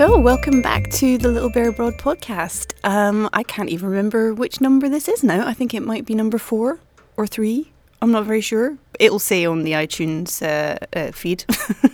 So, 0.00 0.18
welcome 0.18 0.62
back 0.62 0.88
to 0.92 1.18
the 1.18 1.28
Little 1.28 1.50
Bear 1.50 1.68
Abroad 1.68 1.98
podcast. 1.98 2.72
Um, 2.84 3.28
I 3.34 3.42
can't 3.42 3.68
even 3.68 3.90
remember 3.90 4.32
which 4.32 4.58
number 4.58 4.88
this 4.88 5.08
is 5.08 5.22
now. 5.22 5.46
I 5.46 5.52
think 5.52 5.74
it 5.74 5.82
might 5.82 6.06
be 6.06 6.14
number 6.14 6.38
four 6.38 6.80
or 7.18 7.26
three. 7.26 7.70
I'm 8.00 8.10
not 8.10 8.24
very 8.24 8.40
sure. 8.40 8.78
It'll 8.98 9.18
say 9.18 9.44
on 9.44 9.62
the 9.62 9.72
iTunes 9.72 10.40
uh, 10.40 10.78
uh, 10.98 11.12
feed. 11.12 11.44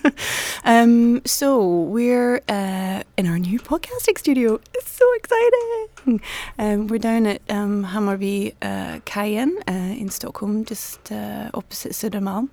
um, 0.64 1.20
so 1.26 1.66
we're 1.66 2.42
uh, 2.48 3.02
in 3.16 3.26
our 3.26 3.40
new 3.40 3.58
podcasting 3.58 4.16
studio. 4.18 4.60
It's 4.72 4.88
so 4.88 5.12
exciting. 5.14 6.20
Um, 6.60 6.86
we're 6.86 7.00
down 7.00 7.26
at 7.26 7.42
um, 7.50 7.86
Hammarby 7.86 8.54
uh, 8.62 9.00
Kajen 9.00 9.56
uh, 9.66 9.72
in 9.72 10.10
Stockholm, 10.10 10.64
just 10.64 11.10
uh, 11.10 11.50
opposite 11.54 11.90
Södermalm. 11.90 12.50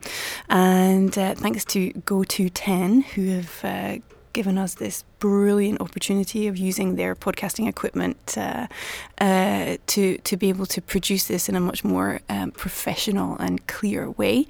And 0.50 1.14
thanks 1.14 1.64
to 1.66 1.94
Go210, 1.94 3.04
who 3.04 3.30
have 3.30 4.02
given 4.34 4.58
us 4.58 4.74
this 4.76 5.04
brilliant 5.20 5.80
opportunity 5.80 6.48
of 6.48 6.58
using 6.58 6.96
their 6.96 7.16
podcasting 7.16 7.68
equipment 7.68 8.38
uh, 8.38 8.68
uh, 9.20 9.78
to 9.88 10.18
to 10.18 10.38
be 10.38 10.50
able 10.50 10.66
to 10.66 10.82
produce 10.82 11.28
this 11.28 11.48
in 11.48 11.56
a 11.56 11.60
much 11.60 11.84
more 11.84 12.20
um, 12.30 12.52
professional 12.52 13.38
and 13.38 13.66
clear 13.68 14.10
way. 14.12 14.48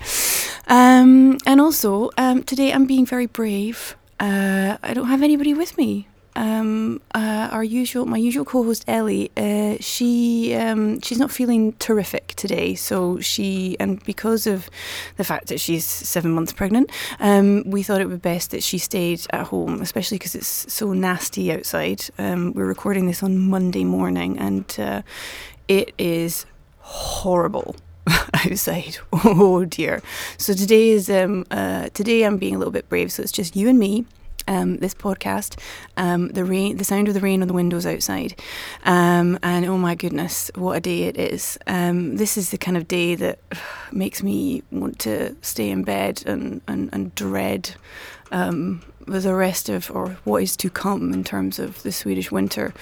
Um, 0.67 1.37
and 1.45 1.61
also 1.61 2.09
um, 2.17 2.43
today, 2.43 2.71
I'm 2.71 2.85
being 2.85 3.05
very 3.05 3.27
brave. 3.27 3.95
Uh, 4.19 4.77
I 4.81 4.93
don't 4.93 5.07
have 5.07 5.21
anybody 5.21 5.53
with 5.53 5.77
me 5.77 6.07
um, 6.35 7.01
uh, 7.13 7.49
our 7.51 7.63
usual, 7.63 8.05
my 8.05 8.17
usual 8.17 8.45
co-host 8.45 8.83
Ellie, 8.87 9.31
uh, 9.37 9.75
she 9.79 10.55
um, 10.55 10.99
she's 11.01 11.19
not 11.19 11.31
feeling 11.31 11.73
terrific 11.73 12.29
today. 12.35 12.75
So 12.75 13.19
she, 13.19 13.77
and 13.79 14.03
because 14.03 14.47
of 14.47 14.69
the 15.17 15.23
fact 15.23 15.47
that 15.47 15.59
she's 15.59 15.85
seven 15.85 16.31
months 16.31 16.53
pregnant, 16.53 16.91
um, 17.19 17.63
we 17.65 17.83
thought 17.83 18.01
it 18.01 18.07
would 18.07 18.21
be 18.21 18.29
best 18.29 18.51
that 18.51 18.63
she 18.63 18.77
stayed 18.77 19.21
at 19.31 19.47
home, 19.47 19.81
especially 19.81 20.17
because 20.17 20.35
it's 20.35 20.73
so 20.73 20.93
nasty 20.93 21.51
outside. 21.51 22.03
Um, 22.17 22.53
we're 22.53 22.65
recording 22.65 23.05
this 23.05 23.21
on 23.21 23.37
Monday 23.37 23.83
morning, 23.83 24.37
and 24.39 24.75
uh, 24.79 25.01
it 25.67 25.93
is 25.97 26.45
horrible 26.79 27.75
outside. 28.33 28.97
Oh 29.11 29.65
dear. 29.65 30.01
So 30.37 30.53
today 30.53 30.89
is 30.89 31.09
um, 31.09 31.45
uh, 31.51 31.89
today 31.93 32.23
I'm 32.23 32.37
being 32.37 32.55
a 32.55 32.57
little 32.57 32.73
bit 32.73 32.89
brave. 32.89 33.11
So 33.11 33.21
it's 33.23 33.31
just 33.31 33.55
you 33.55 33.69
and 33.69 33.79
me 33.79 34.05
um, 34.47 34.77
this 34.77 34.93
podcast, 34.93 35.59
um, 35.97 36.29
the 36.29 36.45
rain, 36.45 36.77
the 36.77 36.83
sound 36.83 37.07
of 37.07 37.13
the 37.13 37.19
rain 37.19 37.41
on 37.41 37.47
the 37.47 37.53
windows 37.53 37.85
outside, 37.85 38.39
um, 38.83 39.39
and 39.43 39.65
oh 39.65 39.77
my 39.77 39.95
goodness, 39.95 40.51
what 40.55 40.77
a 40.77 40.79
day 40.79 41.03
it 41.03 41.17
is! 41.17 41.57
Um, 41.67 42.17
this 42.17 42.37
is 42.37 42.51
the 42.51 42.57
kind 42.57 42.77
of 42.77 42.87
day 42.87 43.15
that 43.15 43.39
makes 43.91 44.23
me 44.23 44.63
want 44.71 44.99
to 44.99 45.35
stay 45.41 45.69
in 45.69 45.83
bed 45.83 46.23
and 46.25 46.61
and, 46.67 46.89
and 46.93 47.13
dread 47.15 47.75
um, 48.31 48.81
the 49.05 49.33
rest 49.33 49.69
of 49.69 49.91
or 49.91 50.17
what 50.23 50.43
is 50.43 50.57
to 50.57 50.69
come 50.69 51.13
in 51.13 51.23
terms 51.23 51.59
of 51.59 51.83
the 51.83 51.91
Swedish 51.91 52.31
winter. 52.31 52.73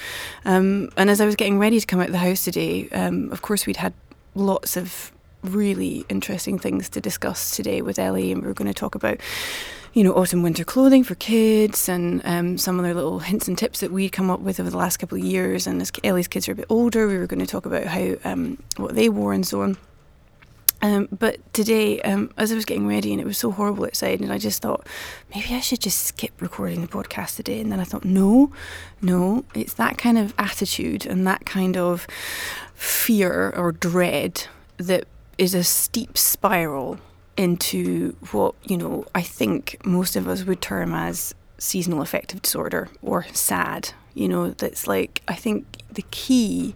Um, 0.46 0.90
and 0.98 1.09
as 1.09 1.20
I 1.20 1.25
was 1.25 1.36
getting 1.36 1.59
ready 1.59 1.80
to 1.80 1.86
come 1.86 2.00
out 2.00 2.08
of 2.08 2.12
the 2.12 2.20
house 2.20 2.46
today, 2.46 2.88
of 2.92 3.42
course 3.42 3.66
we'd 3.66 3.78
had 3.78 3.94
lots 4.36 4.78
of 4.78 5.12
really 5.44 6.06
interesting 6.09 6.59
things 6.59 6.90
to 6.90 7.02
discuss 7.02 7.56
today 7.56 7.81
with 7.81 7.98
Ellie, 8.00 8.31
and 8.31 8.42
we 8.42 8.50
are 8.50 8.53
going 8.53 8.68
to 8.68 8.73
talk 8.73 8.96
about 8.96 9.18
you 9.94 10.03
know, 10.03 10.14
autumn 10.14 10.42
winter 10.42 10.64
clothing 10.64 11.03
for 11.03 11.16
kids 11.16 11.89
and 11.89 12.22
um, 12.23 12.58
some 12.58 12.80
of 12.80 12.86
the 12.86 12.94
little 12.94 13.20
hints 13.20 13.47
and 13.47 13.58
tips 13.58 13.81
that 13.81 13.92
we'd 13.92 14.11
come 14.11 14.30
up 14.30 14.39
with 14.39 14.59
over 14.59 14.70
the 14.70 14.78
last 14.78 14.97
couple 14.97 15.17
of 15.17 15.23
years. 15.23 15.67
And 15.67 15.81
as 15.81 15.92
Ellie's 16.03 16.30
kids 16.30 16.47
are 16.47 16.53
a 16.53 16.56
bit 16.56 16.66
older, 16.70 17.08
we 17.08 17.17
were 17.17 17.28
going 17.28 17.39
to 17.39 17.47
talk 17.47 17.66
about 17.66 17.86
how 17.86 18.16
um, 18.23 18.58
what 18.78 18.95
they 18.95 19.09
wore 19.09 19.34
and 19.34 19.45
so 19.45 19.62
on. 19.62 19.78
Um, 20.84 21.09
but 21.12 21.53
today, 21.53 22.02
um, 22.02 22.31
as 22.38 22.52
I 22.52 22.56
was 22.56 22.66
getting 22.66 22.88
ready 22.88 23.12
and 23.12 23.22
it 23.22 23.28
was 23.28 23.38
so 23.38 23.52
horrible 23.52 23.86
outside, 23.86 24.22
and 24.22 24.31
I 24.31 24.38
just 24.38 24.62
thought 24.62 24.88
maybe 25.36 25.53
I 25.53 25.59
should 25.59 25.81
just 25.81 26.06
skip 26.06 26.42
recording 26.42 26.81
the 26.81 26.88
podcast 26.88 27.36
today. 27.36 27.59
And 27.59 27.72
then 27.72 27.80
I 27.80 27.84
thought, 27.84 28.06
no, 28.06 28.52
no, 29.02 29.45
it's 29.53 29.73
that 29.73 29.97
kind 29.97 30.17
of 30.17 30.34
attitude 30.39 31.06
and 31.06 31.28
that 31.28 31.45
kind 31.45 31.78
of 31.78 32.08
fear 32.73 33.52
or 33.56 33.72
dread 33.73 34.47
that 34.78 35.06
is 35.38 35.53
a 35.53 35.63
steep 35.63 36.18
spiral 36.18 36.97
into 37.41 38.16
what, 38.31 38.53
you 38.63 38.78
know, 38.78 39.06
I 39.16 39.24
think 39.24 39.78
most 39.84 40.16
of 40.16 40.28
us 40.28 40.44
would 40.44 40.62
term 40.62 40.94
as 40.94 41.34
seasonal 41.57 42.02
affective 42.02 42.41
disorder 42.41 42.88
or 43.02 43.25
SAD. 43.34 43.94
You 44.13 44.28
know, 44.28 44.52
that's 44.52 44.88
like, 44.88 45.22
I 45.28 45.35
think 45.35 45.78
the 45.91 46.06
key 46.12 46.75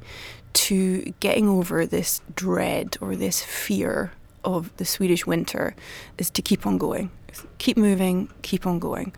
to 0.54 1.14
getting 1.20 1.48
over 1.48 1.86
this 1.86 2.22
dread 2.34 2.98
or 3.00 3.16
this 3.16 3.44
fear 3.44 4.12
of 4.44 4.76
the 4.78 4.86
Swedish 4.86 5.28
winter 5.28 5.76
is 6.18 6.30
to 6.32 6.42
keep 6.42 6.66
on 6.66 6.78
going, 6.78 7.12
keep 7.58 7.78
moving, 7.78 8.30
keep 8.42 8.66
on 8.66 8.80
going. 8.80 9.14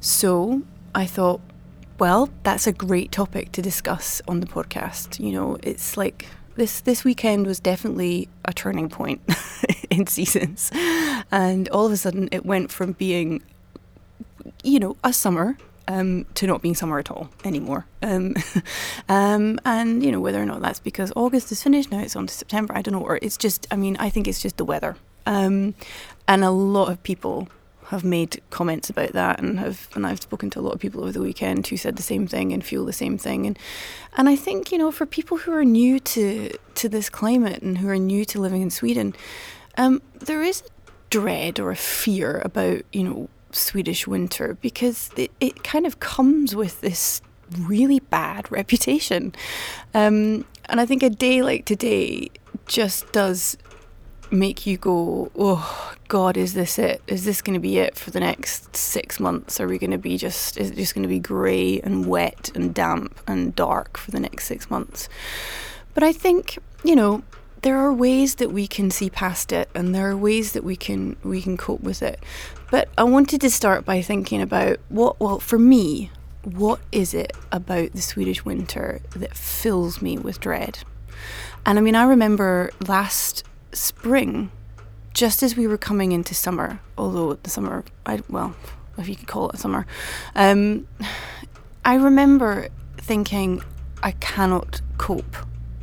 So 0.00 0.62
I 0.94 1.06
thought, 1.06 1.40
well, 1.98 2.30
that's 2.42 2.66
a 2.66 2.72
great 2.72 3.12
topic 3.12 3.52
to 3.52 3.62
discuss 3.62 4.20
on 4.26 4.40
the 4.40 4.46
podcast. 4.46 5.20
You 5.20 5.32
know, 5.32 5.58
it's 5.62 5.96
like 5.96 6.26
this 6.60 6.82
this 6.82 7.04
weekend 7.04 7.46
was 7.46 7.58
definitely 7.58 8.28
a 8.44 8.52
turning 8.52 8.90
point 8.90 9.22
in 9.90 10.06
seasons, 10.06 10.70
and 11.32 11.70
all 11.70 11.86
of 11.86 11.92
a 11.92 11.96
sudden 11.96 12.28
it 12.30 12.44
went 12.44 12.70
from 12.70 12.92
being, 12.92 13.42
you 14.62 14.78
know, 14.78 14.94
a 15.02 15.10
summer 15.10 15.56
um, 15.88 16.26
to 16.34 16.46
not 16.46 16.60
being 16.60 16.74
summer 16.74 16.98
at 16.98 17.10
all 17.10 17.30
anymore. 17.46 17.86
Um, 18.02 18.34
um, 19.08 19.58
and 19.64 20.04
you 20.04 20.12
know 20.12 20.20
whether 20.20 20.40
or 20.40 20.44
not 20.44 20.60
that's 20.60 20.80
because 20.80 21.10
August 21.16 21.50
is 21.50 21.62
finished 21.62 21.90
now, 21.90 22.00
it's 22.00 22.14
on 22.14 22.26
to 22.26 22.34
September. 22.34 22.76
I 22.76 22.82
don't 22.82 22.92
know, 22.92 23.06
or 23.06 23.18
it's 23.22 23.38
just. 23.38 23.66
I 23.70 23.76
mean, 23.76 23.96
I 23.96 24.10
think 24.10 24.28
it's 24.28 24.42
just 24.42 24.58
the 24.58 24.64
weather. 24.66 24.96
Um, 25.24 25.74
and 26.28 26.44
a 26.44 26.50
lot 26.50 26.90
of 26.90 27.02
people 27.02 27.48
have 27.90 28.04
made 28.04 28.40
comments 28.50 28.88
about 28.88 29.12
that 29.12 29.40
and 29.40 29.58
have 29.58 29.88
and 29.96 30.06
I've 30.06 30.22
spoken 30.22 30.48
to 30.50 30.60
a 30.60 30.62
lot 30.62 30.74
of 30.74 30.80
people 30.80 31.02
over 31.02 31.10
the 31.10 31.20
weekend 31.20 31.66
who 31.66 31.76
said 31.76 31.96
the 31.96 32.04
same 32.04 32.28
thing 32.28 32.52
and 32.52 32.64
feel 32.64 32.84
the 32.84 32.92
same 32.92 33.18
thing. 33.18 33.46
And 33.46 33.58
and 34.16 34.28
I 34.28 34.36
think 34.36 34.70
you 34.70 34.78
know 34.78 34.92
for 34.92 35.06
people 35.06 35.38
who 35.38 35.52
are 35.52 35.64
new 35.64 35.98
to 35.98 36.50
to 36.76 36.88
this 36.88 37.10
climate 37.10 37.62
and 37.62 37.78
who 37.78 37.88
are 37.88 37.98
new 37.98 38.24
to 38.26 38.40
living 38.40 38.62
in 38.62 38.70
Sweden 38.70 39.14
um, 39.76 40.00
there 40.20 40.42
is 40.42 40.62
a 40.62 40.90
dread 41.10 41.58
or 41.58 41.72
a 41.72 41.76
fear 41.76 42.40
about 42.44 42.82
you 42.92 43.02
know 43.02 43.28
Swedish 43.50 44.06
winter 44.06 44.56
because 44.60 45.10
it, 45.16 45.32
it 45.40 45.64
kind 45.64 45.84
of 45.84 45.98
comes 45.98 46.54
with 46.54 46.80
this 46.80 47.20
really 47.58 47.98
bad 47.98 48.50
reputation. 48.52 49.34
Um, 49.94 50.44
and 50.66 50.80
I 50.80 50.86
think 50.86 51.02
a 51.02 51.10
day 51.10 51.42
like 51.42 51.64
today 51.64 52.30
just 52.66 53.10
does 53.12 53.56
make 54.30 54.66
you 54.66 54.76
go, 54.76 55.30
oh 55.36 55.94
God, 56.08 56.36
is 56.36 56.54
this 56.54 56.78
it? 56.78 57.02
Is 57.06 57.24
this 57.24 57.42
going 57.42 57.54
to 57.54 57.60
be 57.60 57.78
it 57.78 57.96
for 57.96 58.10
the 58.10 58.20
next 58.20 58.76
six 58.76 59.18
months? 59.20 59.60
Are 59.60 59.66
we 59.66 59.78
going 59.78 59.90
to 59.90 59.98
be 59.98 60.16
just, 60.16 60.56
is 60.56 60.70
it 60.70 60.76
just 60.76 60.94
going 60.94 61.02
to 61.02 61.08
be 61.08 61.18
grey 61.18 61.80
and 61.80 62.06
wet 62.06 62.50
and 62.54 62.74
damp 62.74 63.18
and 63.26 63.54
dark 63.54 63.96
for 63.96 64.10
the 64.10 64.20
next 64.20 64.46
six 64.46 64.70
months? 64.70 65.08
But 65.94 66.02
I 66.02 66.12
think, 66.12 66.58
you 66.84 66.94
know, 66.94 67.22
there 67.62 67.78
are 67.78 67.92
ways 67.92 68.36
that 68.36 68.52
we 68.52 68.66
can 68.66 68.90
see 68.90 69.10
past 69.10 69.52
it 69.52 69.68
and 69.74 69.94
there 69.94 70.10
are 70.10 70.16
ways 70.16 70.52
that 70.52 70.64
we 70.64 70.76
can 70.76 71.16
we 71.22 71.42
can 71.42 71.56
cope 71.56 71.82
with 71.82 72.02
it. 72.02 72.22
But 72.70 72.88
I 72.96 73.04
wanted 73.04 73.40
to 73.42 73.50
start 73.50 73.84
by 73.84 74.00
thinking 74.00 74.40
about 74.40 74.78
what 74.88 75.20
well 75.20 75.40
for 75.40 75.58
me, 75.58 76.10
what 76.42 76.80
is 76.90 77.12
it 77.12 77.36
about 77.52 77.92
the 77.92 78.00
Swedish 78.00 78.44
winter 78.44 79.00
that 79.14 79.36
fills 79.36 80.00
me 80.00 80.16
with 80.16 80.40
dread? 80.40 80.78
And 81.66 81.78
I 81.78 81.82
mean 81.82 81.94
I 81.94 82.04
remember 82.04 82.70
last 82.86 83.44
spring, 83.72 84.50
just 85.14 85.42
as 85.42 85.56
we 85.56 85.66
were 85.66 85.78
coming 85.78 86.12
into 86.12 86.34
summer, 86.34 86.80
although 86.96 87.34
the 87.34 87.50
summer, 87.50 87.84
I, 88.06 88.20
well, 88.28 88.54
if 88.98 89.08
you 89.08 89.16
could 89.16 89.28
call 89.28 89.50
it 89.50 89.58
summer, 89.58 89.86
um, 90.34 90.86
I 91.84 91.94
remember 91.94 92.68
thinking, 92.98 93.62
I 94.02 94.12
cannot 94.12 94.80
cope 94.98 95.36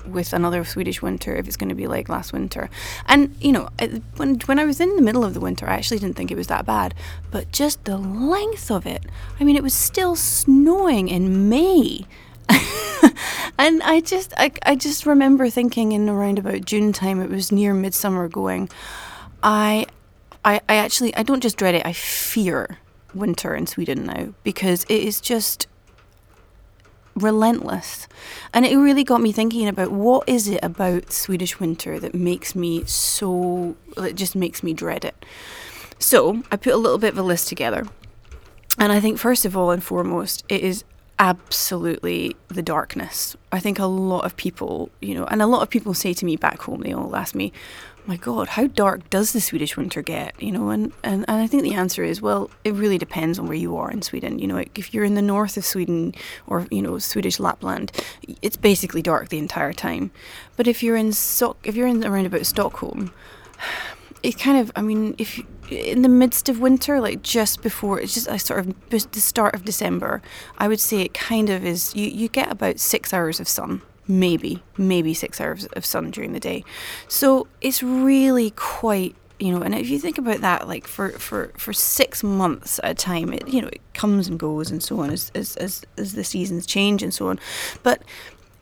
with 0.08 0.34
another 0.34 0.64
Swedish 0.64 1.02
winter 1.02 1.36
if 1.36 1.48
it's 1.48 1.58
going 1.58 1.70
to 1.70 1.76
be 1.76 1.88
like 1.88 2.10
last 2.10 2.34
winter. 2.34 2.70
And 3.08 3.36
you 3.42 3.52
know, 3.52 3.70
when 4.16 4.40
when 4.42 4.60
I 4.60 4.66
was 4.66 4.80
in 4.80 4.96
the 4.96 5.02
middle 5.02 5.24
of 5.24 5.34
the 5.34 5.40
winter, 5.40 5.68
I 5.68 5.76
actually 5.76 6.00
didn't 6.00 6.16
think 6.16 6.32
it 6.32 6.38
was 6.38 6.48
that 6.48 6.66
bad, 6.66 6.94
but 7.32 7.52
just 7.52 7.84
the 7.86 7.98
length 7.98 8.72
of 8.72 8.86
it. 8.86 9.06
I 9.40 9.44
mean, 9.44 9.56
it 9.56 9.64
was 9.64 9.74
still 9.74 10.16
snowing 10.16 11.10
in 11.10 11.50
May. 11.50 12.06
and 13.58 13.82
I 13.84 14.02
just 14.02 14.34
I, 14.38 14.52
I 14.66 14.76
just 14.76 15.06
remember 15.06 15.50
thinking 15.50 15.92
in 15.92 16.10
around 16.10 16.40
about 16.40 16.66
June 16.66 16.94
time 16.94 17.22
it 17.22 17.30
was 17.30 17.52
near 17.52 17.74
midsummer 17.74 18.28
going 18.28 18.70
I 19.44 19.86
I, 20.44 20.62
I 20.70 20.76
actually 20.76 21.16
I 21.16 21.24
don't 21.24 21.42
just 21.42 21.58
dread 21.58 21.76
it 21.76 21.86
I 21.86 21.94
fear 21.94 22.78
winter 23.14 23.56
in 23.56 23.68
Sweden 23.68 24.06
now 24.06 24.34
because 24.44 24.84
it 24.86 25.02
is 25.02 25.20
just 25.20 25.68
relentless. 27.18 28.08
And 28.54 28.66
it 28.66 28.78
really 28.78 29.04
got 29.04 29.22
me 29.22 29.32
thinking 29.32 29.68
about 29.68 29.92
what 29.92 30.28
is 30.30 30.48
it 30.48 30.64
about 30.64 31.12
Swedish 31.12 31.60
winter 31.60 32.00
that 32.00 32.14
makes 32.14 32.56
me 32.56 32.86
so 32.86 33.76
it 33.98 34.16
just 34.16 34.36
makes 34.36 34.64
me 34.64 34.74
dread 34.74 35.04
it. 35.04 35.26
So 36.00 36.44
I 36.52 36.58
put 36.58 36.74
a 36.74 36.78
little 36.78 37.00
bit 37.00 37.14
of 37.14 37.18
a 37.18 37.24
list 37.24 37.48
together. 37.48 37.86
And 38.80 38.92
I 38.92 39.00
think 39.00 39.18
first 39.18 39.46
of 39.46 39.58
all 39.58 39.72
and 39.72 39.84
foremost 39.84 40.44
it 40.48 40.62
is 40.62 40.84
absolutely 41.20 42.36
the 42.48 42.62
darkness. 42.62 43.36
I 43.52 43.60
think 43.60 43.80
a 43.80 43.86
lot 43.86 44.26
of 44.26 44.38
people, 44.38 44.90
you 45.02 45.16
know, 45.16 45.26
and 45.26 45.42
a 45.42 45.48
lot 45.48 45.62
of 45.62 45.70
people 45.70 45.94
say 45.94 46.14
to 46.14 46.26
me 46.26 46.36
back 46.36 46.62
home, 46.62 46.82
they 46.82 46.94
all 46.94 47.16
ask 47.16 47.34
me, 47.34 47.52
my 48.06 48.16
God, 48.16 48.48
how 48.48 48.68
dark 48.68 49.10
does 49.10 49.34
the 49.34 49.42
Swedish 49.42 49.76
winter 49.76 50.02
get? 50.02 50.42
You 50.42 50.54
know, 50.54 50.70
and, 50.70 50.94
and, 51.04 51.26
and 51.28 51.42
I 51.42 51.46
think 51.46 51.64
the 51.64 51.74
answer 51.74 52.06
is, 52.06 52.22
well, 52.22 52.50
it 52.64 52.74
really 52.74 52.98
depends 52.98 53.38
on 53.38 53.48
where 53.48 53.58
you 53.58 53.76
are 53.76 53.92
in 53.92 54.02
Sweden. 54.02 54.40
You 54.40 54.48
know, 54.48 54.64
if 54.76 54.94
you're 54.94 55.04
in 55.04 55.16
the 55.16 55.22
north 55.22 55.58
of 55.58 55.66
Sweden 55.66 56.16
or, 56.46 56.68
you 56.72 56.82
know, 56.82 57.00
Swedish 57.00 57.38
Lapland, 57.38 57.92
it's 58.42 58.56
basically 58.56 59.02
dark 59.02 59.28
the 59.28 59.38
entire 59.38 59.74
time. 59.74 60.12
But 60.56 60.68
if 60.68 60.82
you're 60.82 60.96
in 60.96 61.12
Stock, 61.12 61.58
if 61.66 61.76
you're 61.76 61.88
in 61.88 62.06
around 62.06 62.28
about 62.28 62.46
Stockholm, 62.46 63.12
it 64.28 64.38
kind 64.38 64.58
of, 64.58 64.74
I 64.76 64.82
mean, 64.82 65.16
if 65.18 65.42
in 65.70 66.02
the 66.02 66.10
midst 66.10 66.50
of 66.50 66.60
winter, 66.60 67.00
like 67.00 67.22
just 67.22 67.62
before, 67.62 67.98
it's 68.02 68.14
just 68.14 68.28
a 68.28 68.38
sort 68.38 68.60
of 68.60 68.90
the 68.90 69.22
start 69.22 69.56
of 69.56 69.64
December, 69.64 70.22
I 70.58 70.68
would 70.68 70.82
say 70.82 71.00
it 71.00 71.14
kind 71.14 71.50
of 71.50 71.66
is, 71.66 71.96
you, 71.96 72.08
you 72.08 72.28
get 72.28 72.52
about 72.52 72.78
six 72.78 73.14
hours 73.14 73.40
of 73.40 73.48
sun 73.48 73.82
maybe, 74.10 74.64
maybe 74.78 75.14
six 75.14 75.40
hours 75.42 75.66
of 75.68 75.86
sun 75.86 76.12
during 76.12 76.32
the 76.34 76.40
day. 76.40 76.64
So 77.08 77.48
it's 77.62 77.82
really 77.82 78.52
quite 78.52 79.16
you 79.40 79.52
know 79.52 79.62
and 79.62 79.76
if 79.76 79.88
you 79.88 80.00
think 80.00 80.18
about 80.18 80.42
that 80.42 80.68
like 80.68 80.88
for 80.88 81.12
for 81.12 81.52
for 81.58 81.72
six 81.72 82.24
months 82.24 82.80
at 82.82 82.90
a 82.90 82.96
time 82.96 83.32
it 83.32 83.48
you 83.48 83.62
know 83.62 83.68
it 83.68 83.82
comes 83.94 84.28
and 84.28 84.40
goes 84.40 84.72
and 84.72 84.82
so 84.82 85.00
on 85.00 85.12
as 85.12 85.32
as 85.36 85.56
as, 85.58 85.86
as 85.96 86.14
the 86.14 86.24
seasons 86.24 86.66
change 86.66 87.04
and 87.04 87.14
so 87.14 87.28
on 87.28 87.40
but 87.84 88.02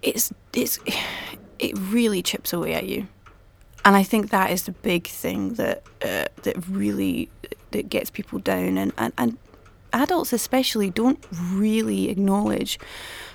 it's 0.01 0.33
it's 0.51 0.77
it 1.59 1.77
really 1.77 2.21
chips 2.21 2.51
away 2.51 2.73
at 2.73 2.88
you 2.88 3.07
and 3.85 3.95
I 3.95 4.03
think 4.03 4.31
that 4.31 4.51
is 4.51 4.63
the 4.63 4.71
big 4.71 5.07
thing 5.07 5.53
that 5.55 5.83
uh, 6.01 6.25
that 6.43 6.67
really 6.67 7.29
that 7.71 7.89
gets 7.89 8.09
people 8.09 8.39
down 8.39 8.77
and, 8.77 8.91
and 8.97 9.13
and 9.17 9.37
adults 9.95 10.33
especially 10.33 10.89
don't 10.89 11.24
really 11.31 12.09
acknowledge 12.09 12.77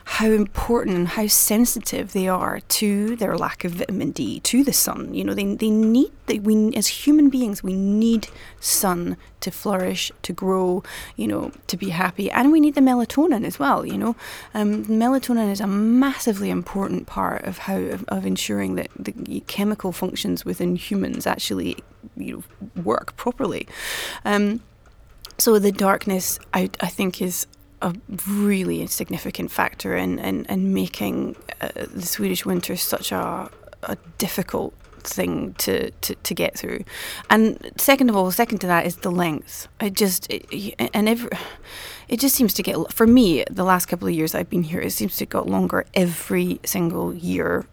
how 0.05 0.27
important 0.27 0.97
and 0.97 1.09
how 1.09 1.27
sensitive 1.27 2.13
they 2.13 2.27
are 2.27 2.61
to 2.69 3.15
their 3.17 3.37
lack 3.37 3.63
of 3.65 3.73
vitamin 3.73 4.11
D, 4.11 4.41
to 4.41 4.65
the 4.65 4.73
sun. 4.73 5.15
You 5.15 5.23
know, 5.23 5.35
they, 5.35 5.55
they 5.55 5.71
need, 5.71 6.11
they, 6.27 6.41
we, 6.41 6.75
as 6.75 6.89
human 6.89 7.29
beings, 7.29 7.63
we 7.63 7.75
need 7.75 8.27
sun 8.59 9.17
to 9.41 9.53
flourish, 9.53 10.11
to 10.23 10.33
grow, 10.33 10.83
you 11.15 11.29
know, 11.29 11.53
to 11.69 11.77
be 11.77 11.91
happy. 11.91 12.29
And 12.29 12.51
we 12.51 12.59
need 12.59 12.75
the 12.75 12.81
melatonin 12.81 13.45
as 13.45 13.61
well, 13.61 13.87
you 13.87 13.97
know. 13.97 14.17
Um, 14.53 14.85
melatonin 14.87 15.51
is 15.51 15.61
a 15.61 15.69
massively 15.69 16.51
important 16.51 17.07
part 17.07 17.45
of 17.45 17.59
how, 17.59 17.77
of, 17.77 18.05
of 18.09 18.27
ensuring 18.27 18.75
that 18.75 18.89
the 18.99 19.45
chemical 19.47 19.93
functions 19.93 20.45
within 20.45 20.75
humans 20.75 21.25
actually, 21.25 21.77
you 22.17 22.45
know, 22.75 22.83
work 22.83 23.15
properly. 23.17 23.69
Um, 24.25 24.61
so 25.41 25.59
the 25.59 25.73
darkness, 25.73 26.39
I, 26.53 26.71
I 26.81 26.89
think, 26.89 27.23
is 27.23 27.47
a 27.83 27.95
really 28.29 28.87
significant 28.87 29.51
factor 29.51 29.97
in, 29.97 30.19
in, 30.19 30.45
in 30.47 30.75
making 30.75 31.37
uh, 31.61 31.69
the 31.93 32.07
Swedish 32.07 32.45
winter 32.45 32.77
such 32.77 33.11
a, 33.11 33.51
a 33.83 33.97
difficult 34.19 34.75
thing 35.03 35.55
to, 35.55 35.91
to, 35.91 36.15
to 36.15 36.35
get 36.35 36.59
through. 36.59 36.85
And 37.31 37.73
second 37.77 38.11
of 38.11 38.17
all, 38.17 38.31
second 38.31 38.59
to 38.59 38.67
that 38.67 38.85
is 38.85 38.97
the 38.97 39.11
length. 39.11 39.67
I 39.81 39.89
just, 39.89 40.31
it, 40.31 40.75
and 40.93 41.09
every, 41.09 41.31
it 42.09 42.21
just 42.21 42.35
seems 42.35 42.53
to 42.55 42.63
get, 42.63 42.93
for 42.93 43.07
me, 43.07 43.45
the 43.51 43.65
last 43.65 43.87
couple 43.87 44.09
of 44.09 44.15
years 44.15 44.35
I've 44.35 44.51
been 44.51 44.65
here, 44.65 44.81
it 44.81 44.93
seems 44.93 45.17
to 45.17 45.27
get 45.27 45.47
longer 45.47 45.87
every 45.95 46.61
single 46.65 47.15
year 47.15 47.67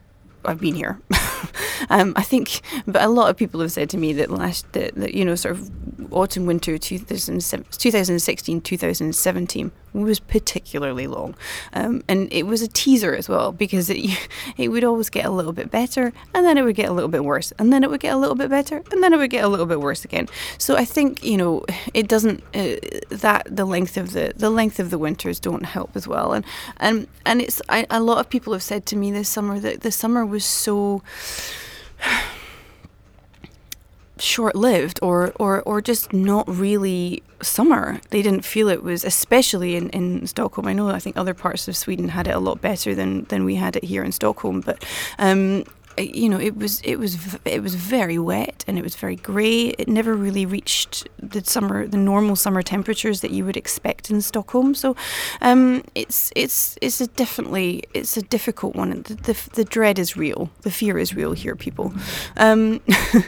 I've 0.45 0.60
been 0.62 0.75
here. 0.75 1.00
um, 1.89 2.13
I 2.16 2.24
think, 2.24 2.62
but 2.86 3.01
a 3.01 3.10
lot 3.10 3.30
of 3.30 3.38
people 3.38 3.60
have 3.62 3.72
said 3.72 3.89
to 3.92 3.98
me 3.98 4.13
that 4.13 4.30
last, 4.30 4.72
that, 4.74 4.95
that 4.95 5.13
you 5.13 5.25
know, 5.25 5.36
sort 5.36 5.56
of 5.56 5.69
autumn 6.12 6.45
winter 6.45 6.78
2016 6.78 8.62
2017 8.62 9.72
was 10.04 10.20
particularly 10.20 11.08
long. 11.08 11.36
Um, 11.74 12.04
and 12.08 12.32
it 12.32 12.44
was 12.44 12.62
a 12.62 12.68
teaser 12.68 13.16
as 13.16 13.28
well 13.30 13.52
because 13.52 13.90
it, 13.90 13.98
it 14.58 14.70
would 14.70 14.84
always 14.84 15.10
get 15.10 15.26
a 15.26 15.32
little 15.32 15.54
bit 15.54 15.72
better 15.72 16.14
and 16.34 16.46
then 16.46 16.58
it 16.58 16.64
would 16.64 16.76
get 16.76 16.90
a 16.90 16.94
little 16.94 17.10
bit 17.10 17.24
worse 17.24 17.52
and 17.60 17.72
then 17.72 17.84
it 17.84 17.90
would 17.90 18.00
get 18.00 18.14
a 18.14 18.18
little 18.18 18.36
bit 18.36 18.50
better 18.50 18.84
and 18.92 19.04
then 19.04 19.14
it 19.14 19.18
would 19.18 19.30
get 19.30 19.44
a 19.44 19.48
little 19.48 19.66
bit 19.66 19.80
worse 19.80 20.06
again. 20.06 20.28
So 20.58 20.76
I 20.76 20.86
think, 20.86 21.24
you 21.24 21.38
know, 21.38 21.66
it 21.94 22.08
doesn't, 22.08 22.44
uh, 22.54 22.76
that 23.10 23.48
the 23.50 23.66
length 23.66 23.98
of 23.98 24.14
the, 24.14 24.34
the 24.36 24.50
length 24.50 24.80
of 24.80 24.90
the 24.90 24.98
winters 24.98 25.40
don't 25.40 25.66
help 25.66 25.96
as 25.96 26.08
well. 26.08 26.34
And, 26.34 26.46
and, 26.78 27.08
and 27.26 27.42
it's, 27.42 27.62
I, 27.70 27.86
a 27.90 28.02
lot 28.02 28.20
of 28.20 28.30
people 28.30 28.54
have 28.54 28.64
said 28.64 28.86
to 28.88 28.96
me 28.96 29.12
this 29.12 29.30
summer 29.30 29.60
that 29.60 29.82
the 29.82 29.92
summer 29.92 30.26
was 30.26 30.46
so, 30.46 31.02
short 34.22 34.56
lived 34.56 35.00
or, 35.02 35.34
or, 35.40 35.62
or 35.64 35.81
just 35.81 36.14
not 36.14 36.48
really 36.48 37.24
summer. 37.42 38.00
They 38.10 38.22
didn't 38.22 38.46
feel 38.46 38.69
it 38.69 38.84
was, 38.84 39.04
especially 39.04 39.75
in, 39.75 39.90
in 39.90 40.28
Stockholm. 40.28 40.68
I 40.68 40.74
know 40.74 40.90
I 40.90 41.00
think 41.00 41.18
other 41.18 41.34
parts 41.34 41.68
of 41.68 41.78
Sweden 41.78 42.10
had 42.10 42.28
it 42.28 42.36
a 42.36 42.40
lot 42.40 42.62
better 42.62 42.96
than, 42.96 43.24
than 43.25 43.46
we 43.46 43.56
had 43.56 43.75
it 43.75 43.84
here 43.84 44.04
in 44.04 44.12
Stockholm, 44.12 44.62
but 44.62 44.84
um, 45.19 45.64
you 45.98 46.30
know, 46.30 46.40
it 46.40 46.56
was 46.56 46.82
it 46.82 46.98
was 46.98 47.36
it 47.46 47.62
was 47.62 47.76
very 47.76 48.20
wet 48.20 48.64
and 48.68 48.78
it 48.78 48.84
was 48.84 48.96
very 48.96 49.16
grey. 49.16 49.70
It 49.78 49.88
never 49.88 50.14
really 50.14 50.46
reached 50.46 51.08
the 51.22 51.44
summer, 51.44 51.88
the 51.88 51.98
normal 51.98 52.36
summer 52.36 52.62
temperatures 52.62 53.22
that 53.22 53.32
you 53.32 53.46
would 53.46 53.58
expect 53.58 54.10
in 54.10 54.22
Stockholm. 54.22 54.76
So, 54.76 54.96
um, 55.42 55.84
it's 55.96 56.32
it's 56.36 56.78
it's 56.82 57.02
a 57.02 57.08
definitely 57.08 57.84
it's 57.94 58.18
a 58.18 58.22
difficult 58.22 58.76
one. 58.76 59.02
The, 59.04 59.16
the, 59.16 59.50
the 59.54 59.64
dread 59.64 60.00
is 60.00 60.16
real. 60.16 60.50
The 60.62 60.72
fear 60.72 60.98
is 60.98 61.16
real 61.16 61.34
here, 61.34 61.56
people. 61.56 61.94
Um, 62.38 62.82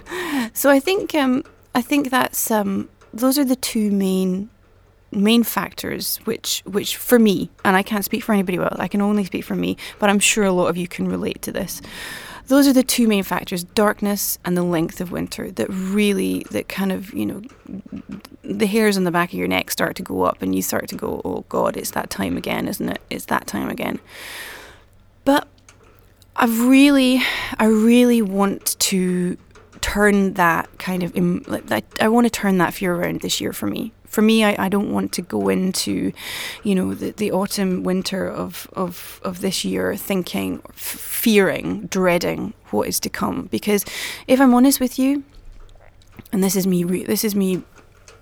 so 0.53 0.69
I 0.69 0.79
think 0.79 1.15
um, 1.15 1.43
I 1.73 1.81
think 1.81 2.09
that's 2.09 2.51
um, 2.51 2.89
those 3.13 3.37
are 3.37 3.45
the 3.45 3.55
two 3.55 3.91
main 3.91 4.49
main 5.11 5.43
factors 5.43 6.17
which 6.25 6.61
which 6.65 6.95
for 6.95 7.17
me 7.17 7.49
and 7.65 7.75
I 7.75 7.81
can't 7.81 8.05
speak 8.05 8.23
for 8.23 8.33
anybody 8.33 8.59
else 8.59 8.75
I 8.77 8.87
can 8.87 9.01
only 9.01 9.25
speak 9.25 9.43
for 9.43 9.55
me 9.55 9.75
but 9.97 10.07
I'm 10.07 10.19
sure 10.19 10.43
a 10.43 10.51
lot 10.51 10.67
of 10.67 10.77
you 10.77 10.87
can 10.87 11.07
relate 11.07 11.41
to 11.41 11.51
this 11.51 11.81
those 12.49 12.67
are 12.67 12.73
the 12.73 12.83
two 12.83 13.07
main 13.07 13.23
factors 13.23 13.63
darkness 13.63 14.37
and 14.43 14.57
the 14.57 14.63
length 14.63 14.99
of 14.99 15.11
winter 15.11 15.49
that 15.51 15.67
really 15.69 16.45
that 16.51 16.67
kind 16.67 16.91
of 16.91 17.13
you 17.13 17.25
know 17.25 17.41
the 18.43 18.65
hairs 18.65 18.97
on 18.97 19.03
the 19.03 19.11
back 19.11 19.29
of 19.29 19.39
your 19.39 19.47
neck 19.47 19.71
start 19.71 19.95
to 19.95 20.03
go 20.03 20.23
up 20.23 20.41
and 20.41 20.55
you 20.55 20.61
start 20.61 20.87
to 20.89 20.95
go 20.95 21.21
oh 21.23 21.45
god 21.47 21.77
it's 21.77 21.91
that 21.91 22.09
time 22.09 22.35
again 22.35 22.67
isn't 22.67 22.89
it? 22.89 23.01
It's 23.09 23.25
that 23.25 23.47
time 23.47 23.69
again. 23.69 23.99
But 25.23 25.47
i 26.35 26.45
really 26.45 27.21
i 27.57 27.65
really 27.65 28.21
want 28.21 28.79
to 28.79 29.37
turn 29.81 30.33
that 30.33 30.69
kind 30.77 31.03
of 31.03 31.15
like 31.47 32.01
I 32.01 32.07
want 32.07 32.25
to 32.25 32.29
turn 32.29 32.57
that 32.57 32.73
fear 32.73 32.95
around 32.95 33.21
this 33.21 33.39
year 33.39 33.53
for 33.53 33.67
me 33.67 33.93
for 34.09 34.21
me, 34.21 34.43
I, 34.43 34.65
I 34.65 34.69
don't 34.69 34.91
want 34.91 35.13
to 35.13 35.21
go 35.21 35.49
into, 35.49 36.11
you 36.63 36.75
know, 36.75 36.93
the, 36.93 37.11
the 37.11 37.31
autumn, 37.31 37.83
winter 37.83 38.27
of, 38.27 38.67
of, 38.73 39.21
of 39.23 39.41
this 39.41 39.63
year 39.63 39.95
thinking, 39.95 40.61
fearing, 40.73 41.85
dreading 41.87 42.53
what 42.71 42.87
is 42.87 42.99
to 43.01 43.09
come. 43.09 43.47
Because 43.51 43.85
if 44.27 44.41
I'm 44.41 44.53
honest 44.53 44.79
with 44.79 44.97
you, 44.97 45.23
and 46.31 46.43
this 46.43 46.55
is 46.55 46.65
me, 46.65 46.83
re- 46.83 47.05
this 47.05 47.23
is 47.23 47.35
me 47.35 47.61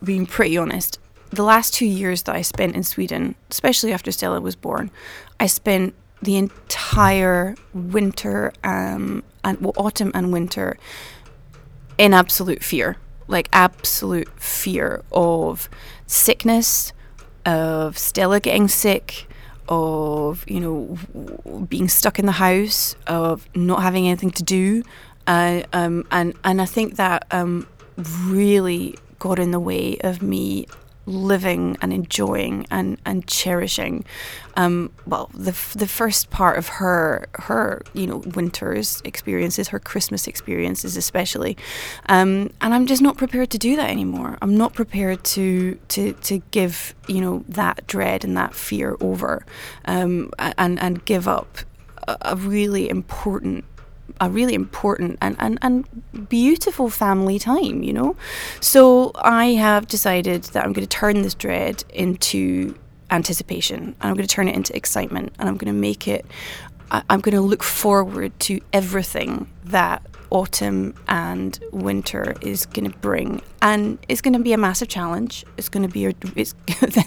being 0.03 0.25
pretty 0.25 0.57
honest, 0.57 0.99
the 1.29 1.43
last 1.43 1.73
two 1.73 1.85
years 1.85 2.23
that 2.23 2.35
I 2.35 2.41
spent 2.41 2.75
in 2.75 2.83
Sweden, 2.83 3.35
especially 3.49 3.93
after 3.93 4.11
Stella 4.11 4.41
was 4.41 4.55
born, 4.55 4.91
I 5.39 5.47
spent 5.47 5.95
the 6.21 6.35
entire 6.35 7.55
winter 7.73 8.51
um, 8.63 9.23
and 9.43 9.59
well, 9.61 9.73
autumn 9.77 10.11
and 10.13 10.33
winter 10.33 10.77
in 11.97 12.13
absolute 12.13 12.63
fear 12.63 12.97
like 13.27 13.49
absolute 13.53 14.29
fear 14.39 15.03
of 15.11 15.69
sickness, 16.05 16.93
of 17.45 17.97
Stella 17.97 18.39
getting 18.39 18.67
sick, 18.67 19.27
of 19.69 20.43
you 20.47 20.59
know 20.59 21.65
being 21.67 21.87
stuck 21.89 22.19
in 22.19 22.25
the 22.25 22.33
house, 22.33 22.95
of 23.07 23.47
not 23.55 23.81
having 23.81 24.07
anything 24.07 24.31
to 24.31 24.43
do, 24.43 24.83
uh, 25.27 25.63
um, 25.73 26.05
and 26.11 26.33
and 26.43 26.61
I 26.61 26.65
think 26.65 26.95
that 26.95 27.25
um, 27.31 27.67
really 27.97 28.97
got 29.19 29.39
in 29.39 29.51
the 29.51 29.59
way 29.59 29.97
of 30.01 30.21
me 30.21 30.67
living 31.07 31.77
and 31.81 31.91
enjoying 31.93 32.67
and, 32.69 32.97
and 33.05 33.25
cherishing 33.27 34.05
um, 34.55 34.91
well 35.05 35.29
the, 35.33 35.55
the 35.75 35.87
first 35.87 36.29
part 36.29 36.57
of 36.57 36.67
her 36.67 37.27
her 37.35 37.81
you 37.93 38.05
know 38.05 38.17
winter's 38.35 39.01
experiences 39.05 39.69
her 39.69 39.79
Christmas 39.79 40.27
experiences 40.27 40.97
especially 40.97 41.57
um, 42.09 42.51
and 42.61 42.73
I'm 42.73 42.85
just 42.85 43.01
not 43.01 43.17
prepared 43.17 43.49
to 43.51 43.57
do 43.57 43.75
that 43.75 43.89
anymore. 43.89 44.37
I'm 44.41 44.57
not 44.57 44.73
prepared 44.73 45.23
to 45.25 45.79
to, 45.89 46.13
to 46.13 46.39
give 46.51 46.93
you 47.07 47.21
know 47.21 47.43
that 47.47 47.87
dread 47.87 48.23
and 48.23 48.35
that 48.37 48.53
fear 48.53 48.97
over 48.99 49.45
um, 49.85 50.31
and 50.37 50.79
and 50.79 51.05
give 51.05 51.27
up 51.27 51.59
a, 52.07 52.17
a 52.21 52.35
really 52.35 52.89
important 52.89 53.65
a 54.19 54.29
really 54.29 54.53
important 54.53 55.17
and, 55.21 55.35
and, 55.39 55.59
and 55.61 56.29
beautiful 56.29 56.89
family 56.89 57.39
time, 57.39 57.83
you 57.83 57.93
know? 57.93 58.15
So 58.59 59.11
I 59.15 59.47
have 59.53 59.87
decided 59.87 60.43
that 60.43 60.65
I'm 60.65 60.73
going 60.73 60.87
to 60.87 60.97
turn 60.97 61.21
this 61.21 61.33
dread 61.33 61.83
into 61.89 62.77
anticipation 63.09 63.79
and 63.79 63.95
I'm 64.01 64.15
going 64.15 64.27
to 64.27 64.33
turn 64.33 64.47
it 64.47 64.55
into 64.55 64.75
excitement 64.75 65.33
and 65.39 65.47
I'm 65.47 65.57
going 65.57 65.73
to 65.73 65.79
make 65.79 66.07
it, 66.07 66.25
I'm 66.91 67.21
going 67.21 67.35
to 67.35 67.41
look 67.41 67.63
forward 67.63 68.37
to 68.41 68.59
everything 68.73 69.49
that 69.65 70.01
autumn 70.29 70.93
and 71.07 71.59
winter 71.71 72.35
is 72.41 72.65
going 72.65 72.89
to 72.89 72.97
bring. 72.99 73.41
And 73.61 73.97
it's 74.07 74.21
going 74.21 74.33
to 74.33 74.39
be 74.39 74.53
a 74.53 74.57
massive 74.57 74.87
challenge. 74.87 75.45
It's 75.57 75.69
going 75.69 75.87
to 75.87 75.91
be 75.91 76.05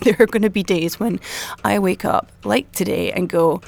there 0.03 0.17
are 0.19 0.27
going 0.27 0.43
to 0.43 0.51
be 0.51 0.63
days 0.63 0.99
when 0.99 1.21
i 1.65 1.79
wake 1.79 2.05
up 2.05 2.31
like 2.45 2.71
today 2.73 3.13
and 3.13 3.29
go 3.29 3.61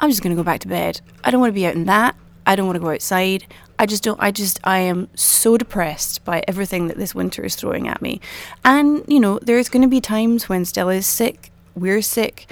i'm 0.00 0.10
just 0.10 0.22
going 0.22 0.34
to 0.34 0.40
go 0.40 0.44
back 0.44 0.60
to 0.60 0.68
bed. 0.68 1.00
I 1.24 1.30
don't 1.30 1.40
want 1.40 1.50
to 1.50 1.54
be 1.54 1.66
out 1.66 1.74
in 1.74 1.84
that 1.84 2.16
I 2.48 2.56
don't 2.56 2.66
want 2.66 2.76
to 2.76 2.80
go 2.80 2.90
outside. 2.90 3.46
I 3.78 3.84
just 3.84 4.02
don't. 4.02 4.18
I 4.20 4.30
just 4.30 4.58
I 4.64 4.78
am 4.78 5.08
so 5.14 5.58
depressed 5.58 6.24
by 6.24 6.42
everything 6.48 6.88
that 6.88 6.96
this 6.96 7.14
winter 7.14 7.44
is 7.44 7.54
throwing 7.54 7.86
at 7.86 8.00
me, 8.00 8.22
and 8.64 9.04
you 9.06 9.20
know 9.20 9.38
there's 9.40 9.68
going 9.68 9.82
to 9.82 9.88
be 9.88 10.00
times 10.00 10.48
when 10.48 10.64
Stella 10.64 10.94
is 10.94 11.06
sick, 11.06 11.52
we're 11.74 12.00
sick. 12.00 12.50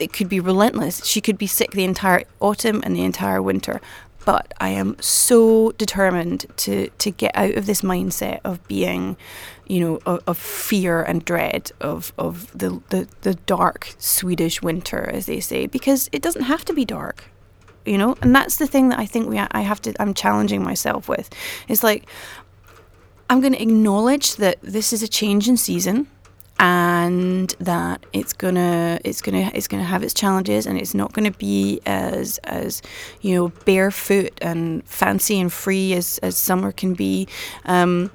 It 0.00 0.12
could 0.14 0.30
be 0.30 0.40
relentless. 0.40 1.04
She 1.04 1.20
could 1.20 1.36
be 1.36 1.46
sick 1.46 1.72
the 1.72 1.84
entire 1.84 2.24
autumn 2.40 2.80
and 2.84 2.96
the 2.96 3.04
entire 3.04 3.40
winter. 3.40 3.80
But 4.24 4.54
I 4.58 4.70
am 4.70 4.96
so 4.98 5.72
determined 5.72 6.46
to 6.56 6.88
to 6.88 7.10
get 7.10 7.32
out 7.36 7.54
of 7.54 7.66
this 7.66 7.82
mindset 7.82 8.40
of 8.44 8.66
being, 8.66 9.18
you 9.66 9.80
know, 9.80 10.00
of, 10.06 10.22
of 10.26 10.38
fear 10.38 11.02
and 11.02 11.22
dread 11.22 11.70
of 11.82 12.14
of 12.16 12.50
the, 12.56 12.80
the 12.88 13.08
the 13.20 13.34
dark 13.34 13.94
Swedish 13.98 14.62
winter, 14.62 15.10
as 15.12 15.26
they 15.26 15.40
say, 15.40 15.66
because 15.66 16.08
it 16.12 16.22
doesn't 16.22 16.44
have 16.44 16.64
to 16.64 16.72
be 16.72 16.86
dark 16.86 17.30
you 17.84 17.98
know 17.98 18.16
and 18.22 18.34
that's 18.34 18.56
the 18.56 18.66
thing 18.66 18.88
that 18.88 18.98
i 18.98 19.06
think 19.06 19.28
we 19.28 19.38
i 19.38 19.60
have 19.60 19.80
to 19.80 19.92
i'm 20.00 20.14
challenging 20.14 20.62
myself 20.62 21.08
with. 21.08 21.30
It's 21.68 21.82
like 21.82 22.06
i'm 23.30 23.40
going 23.40 23.52
to 23.52 23.62
acknowledge 23.62 24.36
that 24.36 24.58
this 24.62 24.92
is 24.92 25.02
a 25.02 25.08
change 25.08 25.48
in 25.48 25.56
season 25.56 26.08
and 26.58 27.50
that 27.58 28.06
it's 28.12 28.32
gonna 28.32 29.00
it's 29.04 29.20
gonna 29.20 29.50
it's 29.54 29.66
gonna 29.66 29.82
have 29.84 30.02
its 30.02 30.14
challenges 30.14 30.66
and 30.66 30.78
it's 30.78 30.94
not 30.94 31.12
gonna 31.12 31.32
be 31.32 31.80
as 31.84 32.38
as 32.44 32.80
you 33.22 33.34
know 33.34 33.48
barefoot 33.64 34.32
and 34.40 34.86
fancy 34.86 35.40
and 35.40 35.52
free 35.52 35.92
as 35.94 36.18
as 36.18 36.36
summer 36.36 36.70
can 36.70 36.94
be. 36.94 37.26
Um, 37.64 38.10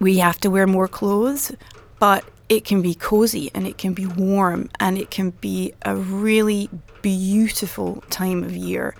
we 0.00 0.18
have 0.18 0.38
to 0.40 0.50
wear 0.50 0.66
more 0.66 0.88
clothes 0.88 1.52
but 2.00 2.24
it 2.54 2.64
can 2.64 2.82
be 2.82 2.94
cozy 2.94 3.50
and 3.54 3.66
it 3.66 3.78
can 3.78 3.94
be 3.94 4.06
warm 4.06 4.70
and 4.80 4.96
it 4.96 5.10
can 5.10 5.30
be 5.30 5.72
a 5.82 5.96
really 5.96 6.70
beautiful 7.02 8.02
time 8.10 8.42
of 8.44 8.56
year. 8.56 8.94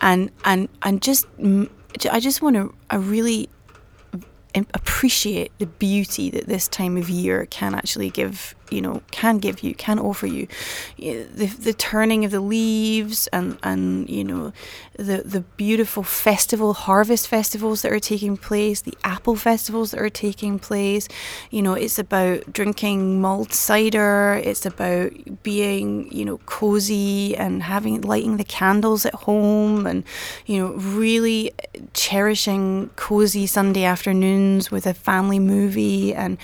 And 0.00 0.30
and 0.44 0.68
and 0.82 1.02
just 1.02 1.26
I 2.10 2.20
just 2.20 2.42
want 2.42 2.56
to 2.56 2.74
I 2.90 2.96
really 2.96 3.48
appreciate 4.72 5.50
the 5.58 5.66
beauty 5.66 6.30
that 6.30 6.46
this 6.46 6.68
time 6.68 6.96
of 6.96 7.10
year 7.10 7.46
can 7.46 7.74
actually 7.74 8.10
give 8.10 8.54
you 8.70 8.80
know 8.80 9.02
can 9.10 9.38
give 9.38 9.62
you 9.62 9.74
can 9.74 9.98
offer 9.98 10.26
you 10.26 10.46
eh, 11.00 11.24
the, 11.34 11.46
the 11.46 11.72
turning 11.72 12.24
of 12.24 12.30
the 12.30 12.40
leaves 12.40 13.26
and 13.28 13.58
and 13.62 14.08
you 14.08 14.24
know 14.24 14.52
the 14.98 15.22
the 15.24 15.40
beautiful 15.56 16.02
festival 16.02 16.72
harvest 16.72 17.28
festivals 17.28 17.82
that 17.82 17.92
are 17.92 18.00
taking 18.00 18.36
place 18.36 18.80
the 18.82 18.96
apple 19.04 19.36
festivals 19.36 19.90
that 19.92 20.00
are 20.00 20.10
taking 20.10 20.58
place. 20.58 21.08
You 21.50 21.62
know 21.62 21.74
it's 21.74 21.98
about 21.98 22.52
drinking 22.52 23.20
mulled 23.20 23.52
cider. 23.52 24.40
It's 24.44 24.66
about 24.66 25.12
being 25.42 26.10
you 26.12 26.24
know 26.24 26.38
cozy 26.46 27.36
and 27.36 27.62
having 27.62 28.00
lighting 28.00 28.36
the 28.36 28.44
candles 28.44 29.06
at 29.06 29.14
home 29.14 29.86
and 29.86 30.04
you 30.46 30.58
know 30.58 30.72
really 30.74 31.52
cherishing 31.92 32.90
cozy 32.96 33.46
sunday 33.46 33.84
afternoons 33.84 34.70
with 34.70 34.86
a 34.86 34.94
family 34.94 35.38
movie. 35.38 36.14
And 36.14 36.38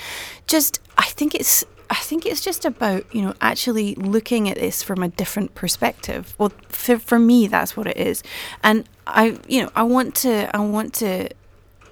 just 0.46 0.80
i 0.98 1.04
think 1.04 1.34
it's 1.34 1.64
I 1.90 1.96
think 1.96 2.24
it's 2.24 2.40
just 2.40 2.64
about, 2.64 3.12
you 3.12 3.20
know, 3.20 3.34
actually 3.40 3.96
looking 3.96 4.48
at 4.48 4.56
this 4.56 4.80
from 4.80 5.02
a 5.02 5.08
different 5.08 5.56
perspective. 5.56 6.36
Well, 6.38 6.52
for, 6.68 6.98
for 6.98 7.18
me, 7.18 7.48
that's 7.48 7.76
what 7.76 7.88
it 7.88 7.96
is. 7.96 8.22
And 8.62 8.88
I, 9.08 9.38
you 9.48 9.62
know, 9.62 9.70
I 9.74 9.82
want 9.82 10.14
to, 10.16 10.54
I 10.56 10.60
want 10.60 10.94
to 10.94 11.28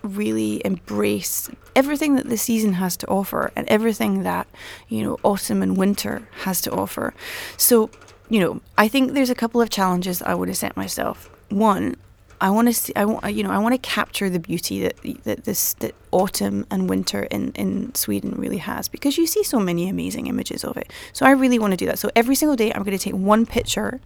really 0.02 0.62
embrace 0.64 1.50
everything 1.74 2.14
that 2.14 2.28
the 2.28 2.36
season 2.36 2.74
has 2.74 2.96
to 2.98 3.08
offer 3.08 3.50
and 3.56 3.68
everything 3.68 4.22
that, 4.22 4.46
you 4.88 5.02
know, 5.02 5.18
autumn 5.24 5.62
and 5.62 5.76
winter 5.76 6.28
has 6.42 6.60
to 6.62 6.70
offer. 6.70 7.12
So, 7.56 7.90
you 8.30 8.38
know, 8.38 8.60
I 8.76 8.86
think 8.86 9.14
there's 9.14 9.30
a 9.30 9.34
couple 9.34 9.60
of 9.60 9.68
challenges 9.68 10.22
I 10.22 10.34
would 10.34 10.48
have 10.48 10.56
set 10.56 10.76
myself. 10.76 11.28
One, 11.48 11.96
I 12.40 12.50
want 12.50 12.68
to 12.68 12.74
see. 12.74 12.92
I 12.94 13.04
want 13.04 13.34
you 13.34 13.42
know. 13.42 13.50
I 13.50 13.58
want 13.58 13.74
to 13.74 13.78
capture 13.78 14.30
the 14.30 14.38
beauty 14.38 14.82
that 14.82 14.96
that 15.24 15.44
this 15.44 15.74
that 15.74 15.94
autumn 16.10 16.66
and 16.70 16.88
winter 16.88 17.24
in 17.24 17.52
in 17.52 17.94
Sweden 17.94 18.34
really 18.36 18.58
has 18.58 18.88
because 18.88 19.18
you 19.18 19.26
see 19.26 19.42
so 19.42 19.58
many 19.58 19.88
amazing 19.88 20.26
images 20.26 20.64
of 20.64 20.76
it. 20.76 20.92
So 21.12 21.26
I 21.26 21.30
really 21.30 21.58
want 21.58 21.72
to 21.72 21.76
do 21.76 21.86
that. 21.86 21.98
So 21.98 22.10
every 22.14 22.34
single 22.34 22.56
day, 22.56 22.72
I'm 22.72 22.82
going 22.82 22.96
to 22.96 23.02
take 23.02 23.14
one 23.14 23.46
picture 23.46 24.00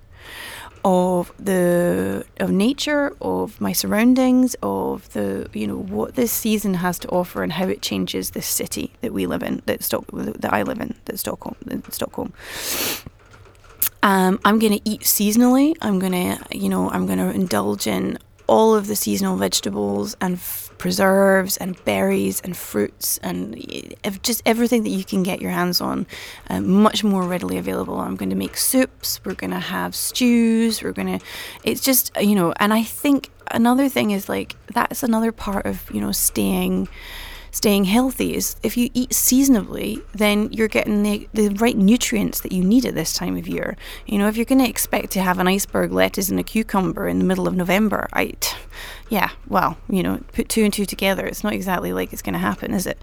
of 0.84 1.32
the 1.38 2.24
of 2.38 2.50
nature, 2.50 3.14
of 3.20 3.60
my 3.60 3.72
surroundings, 3.72 4.56
of 4.62 5.12
the 5.12 5.48
you 5.52 5.66
know 5.66 5.78
what 5.78 6.14
this 6.14 6.32
season 6.32 6.74
has 6.74 6.98
to 7.00 7.08
offer 7.08 7.42
and 7.42 7.52
how 7.52 7.68
it 7.68 7.82
changes 7.82 8.30
this 8.30 8.46
city 8.46 8.92
that 9.00 9.12
we 9.12 9.26
live 9.26 9.42
in, 9.42 9.62
that 9.66 9.82
Stock 9.82 10.04
that 10.12 10.52
I 10.52 10.62
live 10.62 10.80
in, 10.80 10.94
that 11.04 11.18
Stockholm, 11.18 11.56
Stockholm. 11.90 12.32
Um, 14.02 14.40
I'm 14.44 14.59
going 14.59 14.73
to 14.73 14.80
eat 14.88 15.02
seasonally. 15.02 15.76
I'm 15.80 15.99
going 15.99 16.12
to, 16.12 16.38
you 16.56 16.68
know, 16.68 16.90
I'm 16.90 17.06
going 17.06 17.18
to 17.18 17.30
indulge 17.30 17.87
in 17.87 18.18
all 18.49 18.75
of 18.75 18.88
the 18.88 18.97
seasonal 18.97 19.37
vegetables 19.37 20.16
and 20.21 20.35
f- 20.35 20.71
preserves 20.76 21.56
and 21.59 21.82
berries 21.85 22.40
and 22.40 22.56
fruits 22.56 23.18
and 23.18 23.56
just 24.23 24.42
everything 24.44 24.82
that 24.82 24.90
you 24.90 25.04
can 25.04 25.23
get 25.23 25.40
your 25.40 25.52
hands 25.52 25.80
on, 25.80 26.06
uh, 26.50 26.61
much 26.61 27.04
more 27.04 27.23
readily 27.23 27.56
available. 27.56 28.00
I'm 28.00 28.16
going 28.16 28.30
to 28.30 28.37
make 28.37 28.56
soups. 28.56 29.21
We're 29.25 29.35
going 29.35 29.52
to 29.52 29.61
have 29.61 29.94
stews. 29.94 30.82
We're 30.82 30.92
going 30.92 31.21
to, 31.21 31.25
it's 31.62 31.80
just, 31.80 32.11
you 32.21 32.35
know, 32.35 32.52
and 32.56 32.75
I 32.75 32.82
think 32.82 33.30
another 33.52 33.88
thing 33.88 34.11
is 34.11 34.28
like, 34.28 34.56
that's 34.75 35.04
another 35.04 35.30
part 35.30 35.64
of, 35.64 35.88
you 35.92 36.00
know, 36.00 36.11
staying 36.11 36.88
staying 37.52 37.85
healthy 37.85 38.35
is 38.35 38.56
if 38.62 38.76
you 38.78 38.88
eat 38.94 39.12
seasonably, 39.12 40.00
then 40.12 40.50
you're 40.52 40.68
getting 40.68 41.02
the, 41.02 41.28
the 41.35 41.50
right 41.50 41.76
nutrients 41.76 42.40
that 42.40 42.50
you 42.50 42.64
need 42.64 42.87
at 42.87 42.94
this 42.94 43.12
time 43.12 43.37
of 43.37 43.47
year. 43.47 43.76
You 44.06 44.18
know, 44.18 44.26
if 44.26 44.37
you're 44.37 44.47
going 44.47 44.62
to 44.62 44.68
expect 44.68 45.11
to 45.12 45.23
have 45.23 45.38
an 45.38 45.47
iceberg 45.47 45.92
lettuce 45.92 46.30
and 46.30 46.40
a 46.40 46.42
cucumber 46.42 47.06
in 47.06 47.18
the 47.18 47.26
middle 47.26 47.47
of 47.47 47.54
November, 47.54 48.09
I, 48.14 48.32
yeah, 49.11 49.30
well, 49.47 49.76
you 49.88 50.02
know, 50.02 50.21
put 50.32 50.49
two 50.49 50.64
and 50.64 50.73
two 50.73 50.87
together, 50.87 51.26
it's 51.26 51.44
not 51.44 51.52
exactly 51.52 51.92
like 51.92 52.12
it's 52.12 52.23
going 52.23 52.32
to 52.32 52.38
happen, 52.38 52.73
is 52.73 52.87
it? 52.87 52.99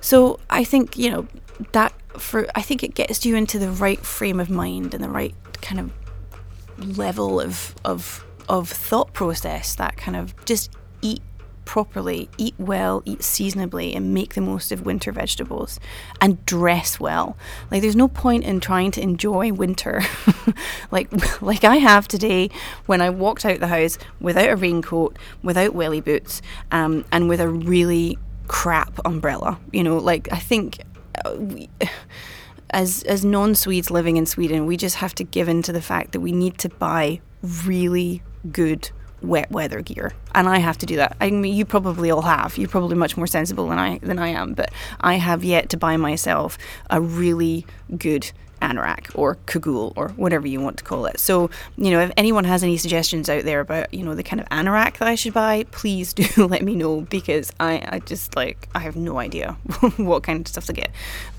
So 0.00 0.40
I 0.50 0.64
think, 0.64 0.98
you 0.98 1.08
know, 1.08 1.28
that 1.70 1.94
for, 2.18 2.48
I 2.56 2.62
think 2.62 2.82
it 2.82 2.94
gets 2.94 3.24
you 3.24 3.36
into 3.36 3.60
the 3.60 3.70
right 3.70 4.04
frame 4.04 4.40
of 4.40 4.50
mind 4.50 4.94
and 4.94 5.02
the 5.02 5.08
right 5.08 5.34
kind 5.60 5.78
of 5.78 6.98
level 6.98 7.40
of, 7.40 7.76
of, 7.84 8.26
of 8.48 8.68
thought 8.68 9.12
process 9.12 9.76
that 9.76 9.96
kind 9.96 10.16
of 10.16 10.34
just 10.44 10.72
eat 11.02 11.22
properly, 11.64 12.28
eat 12.38 12.54
well, 12.58 13.02
eat 13.04 13.22
seasonably, 13.22 13.94
and 13.94 14.12
make 14.14 14.34
the 14.34 14.40
most 14.40 14.72
of 14.72 14.84
winter 14.84 15.12
vegetables 15.12 15.78
and 16.20 16.44
dress 16.46 16.98
well. 16.98 17.36
Like 17.70 17.82
there's 17.82 17.96
no 17.96 18.08
point 18.08 18.44
in 18.44 18.60
trying 18.60 18.90
to 18.92 19.00
enjoy 19.00 19.52
winter 19.52 20.02
like 20.90 21.10
like 21.42 21.64
I 21.64 21.76
have 21.76 22.08
today 22.08 22.50
when 22.86 23.00
I 23.00 23.10
walked 23.10 23.44
out 23.44 23.60
the 23.60 23.68
house 23.68 23.98
without 24.20 24.50
a 24.50 24.56
raincoat, 24.56 25.18
without 25.42 25.74
welly 25.74 26.00
boots, 26.00 26.42
um, 26.70 27.04
and 27.12 27.28
with 27.28 27.40
a 27.40 27.48
really 27.48 28.18
crap 28.48 28.98
umbrella. 29.04 29.58
You 29.72 29.84
know, 29.84 29.98
like 29.98 30.28
I 30.32 30.38
think 30.38 30.82
uh, 31.24 31.36
we, 31.38 31.68
as 32.70 33.02
as 33.04 33.24
non-Swedes 33.24 33.90
living 33.90 34.16
in 34.16 34.26
Sweden, 34.26 34.66
we 34.66 34.76
just 34.76 34.96
have 34.96 35.14
to 35.16 35.24
give 35.24 35.48
in 35.48 35.62
to 35.62 35.72
the 35.72 35.82
fact 35.82 36.12
that 36.12 36.20
we 36.20 36.32
need 36.32 36.58
to 36.58 36.68
buy 36.68 37.20
really 37.64 38.22
good 38.50 38.90
wet 39.22 39.50
weather 39.50 39.80
gear, 39.80 40.12
and 40.34 40.48
I 40.48 40.58
have 40.58 40.78
to 40.78 40.86
do 40.86 40.96
that. 40.96 41.16
I 41.20 41.30
mean, 41.30 41.54
you 41.54 41.64
probably 41.64 42.10
all 42.10 42.22
have. 42.22 42.58
You're 42.58 42.68
probably 42.68 42.96
much 42.96 43.16
more 43.16 43.26
sensible 43.26 43.68
than 43.68 43.78
I 43.78 43.98
than 43.98 44.18
I 44.18 44.28
am, 44.28 44.54
but 44.54 44.70
I 45.00 45.14
have 45.14 45.44
yet 45.44 45.68
to 45.70 45.76
buy 45.76 45.96
myself 45.96 46.58
a 46.90 47.00
really 47.00 47.66
good 47.96 48.32
anorak 48.62 49.10
or 49.14 49.34
cagoule 49.46 49.92
or 49.96 50.10
whatever 50.10 50.46
you 50.46 50.60
want 50.60 50.78
to 50.78 50.84
call 50.84 51.04
it. 51.06 51.18
So, 51.18 51.50
you 51.76 51.90
know, 51.90 52.00
if 52.00 52.12
anyone 52.16 52.44
has 52.44 52.62
any 52.62 52.76
suggestions 52.76 53.28
out 53.28 53.44
there 53.44 53.60
about, 53.60 53.92
you 53.92 54.04
know, 54.04 54.14
the 54.14 54.22
kind 54.22 54.40
of 54.40 54.48
anorak 54.48 54.98
that 54.98 55.08
I 55.08 55.16
should 55.16 55.34
buy, 55.34 55.64
please 55.72 56.12
do 56.14 56.46
let 56.46 56.62
me 56.62 56.74
know 56.74 57.02
because 57.02 57.52
I, 57.60 57.86
I 57.86 57.98
just 57.98 58.36
like, 58.36 58.68
I 58.74 58.78
have 58.78 58.96
no 58.96 59.18
idea 59.18 59.52
what 59.96 60.22
kind 60.22 60.40
of 60.40 60.48
stuff 60.48 60.66
to 60.66 60.72
get. 60.72 60.90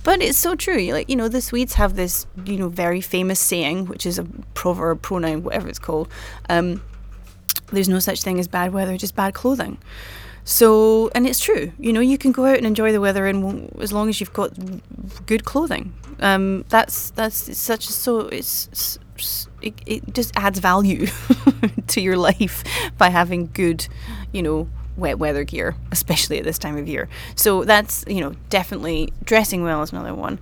But 0.04 0.22
it's 0.22 0.38
so 0.38 0.56
true. 0.56 0.92
Like, 0.92 1.10
you 1.10 1.16
know, 1.16 1.30
the 1.30 1.42
Swedes 1.42 1.76
have 1.76 1.96
this, 1.96 2.28
you 2.46 2.58
know, 2.58 2.68
very 2.68 3.02
famous 3.02 3.40
saying, 3.40 3.86
which 3.86 4.06
is 4.06 4.20
a 4.20 4.26
proverb, 4.54 5.02
pronoun, 5.02 5.44
whatever 5.44 5.70
it's 5.70 5.80
called. 5.80 6.10
Um, 6.50 6.82
there's 7.74 7.90
no 7.90 8.00
such 8.00 8.22
thing 8.22 8.40
as 8.40 8.48
bad 8.48 8.74
weather, 8.74 8.98
just 8.98 9.16
bad 9.16 9.34
clothing. 9.34 9.78
So, 10.46 11.10
and 11.16 11.26
it's 11.26 11.40
true, 11.40 11.72
you 11.80 11.94
know, 11.94 12.02
you 12.02 12.18
can 12.18 12.34
go 12.34 12.46
out 12.46 12.58
and 12.58 12.66
enjoy 12.66 12.92
the 12.92 13.00
weather, 13.00 13.26
and 13.28 13.72
as 13.80 13.94
long 13.94 14.10
as 14.10 14.20
you've 14.20 14.34
got 14.34 14.52
good 15.26 15.46
clothing, 15.46 15.94
um, 16.20 16.66
that's 16.68 17.12
that's 17.12 17.58
such 17.58 17.88
a, 17.88 17.94
so 17.94 18.28
it's, 18.28 19.00
it, 19.62 19.74
it 19.86 20.14
just 20.14 20.36
adds 20.36 20.60
value 20.60 21.08
to 21.88 22.02
your 22.02 22.18
life 22.18 22.64
by 22.98 23.10
having 23.10 23.50
good, 23.54 23.88
you 24.34 24.44
know, 24.44 24.68
wet 24.96 25.20
weather 25.20 25.44
gear, 25.44 25.76
especially 25.92 26.38
at 26.38 26.44
this 26.44 26.58
time 26.58 26.78
of 26.78 26.88
year. 26.88 27.10
So 27.36 27.64
that's 27.64 28.04
you 28.08 28.22
know 28.22 28.36
definitely 28.50 29.14
dressing 29.24 29.64
well 29.64 29.82
is 29.82 29.92
another 29.92 30.14
one. 30.14 30.40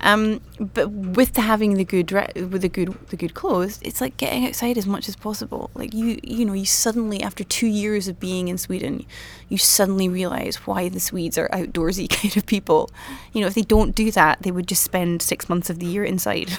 Um, 0.00 0.40
but 0.58 0.90
with 0.90 1.36
having 1.36 1.74
the 1.74 1.84
good 1.84 2.10
with 2.10 2.62
the 2.62 2.68
good 2.68 2.94
the 3.08 3.16
good 3.16 3.34
clothes, 3.34 3.78
it's 3.82 4.00
like 4.00 4.16
getting 4.16 4.46
outside 4.46 4.78
as 4.78 4.86
much 4.86 5.08
as 5.08 5.16
possible. 5.16 5.70
Like 5.74 5.94
you 5.94 6.18
you 6.22 6.44
know 6.44 6.52
you 6.52 6.66
suddenly 6.66 7.22
after 7.22 7.44
two 7.44 7.66
years 7.66 8.08
of 8.08 8.20
being 8.20 8.48
in 8.48 8.58
Sweden, 8.58 9.04
you 9.48 9.58
suddenly 9.58 10.08
realize 10.08 10.56
why 10.66 10.88
the 10.88 11.00
Swedes 11.00 11.38
are 11.38 11.48
outdoorsy 11.48 12.08
kind 12.10 12.36
of 12.36 12.46
people. 12.46 12.90
You 13.32 13.40
know 13.40 13.46
if 13.46 13.54
they 13.54 13.62
don't 13.62 13.94
do 13.94 14.10
that, 14.12 14.42
they 14.42 14.50
would 14.50 14.68
just 14.68 14.82
spend 14.82 15.22
six 15.22 15.48
months 15.48 15.70
of 15.70 15.78
the 15.78 15.86
year 15.86 16.04
inside. 16.04 16.50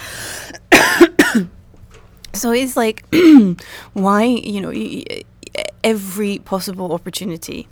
so 2.32 2.52
it's 2.52 2.76
like 2.76 3.04
why 3.92 4.24
you 4.24 4.60
know 4.60 4.70
every 5.82 6.38
possible 6.38 6.92
opportunity. 6.92 7.68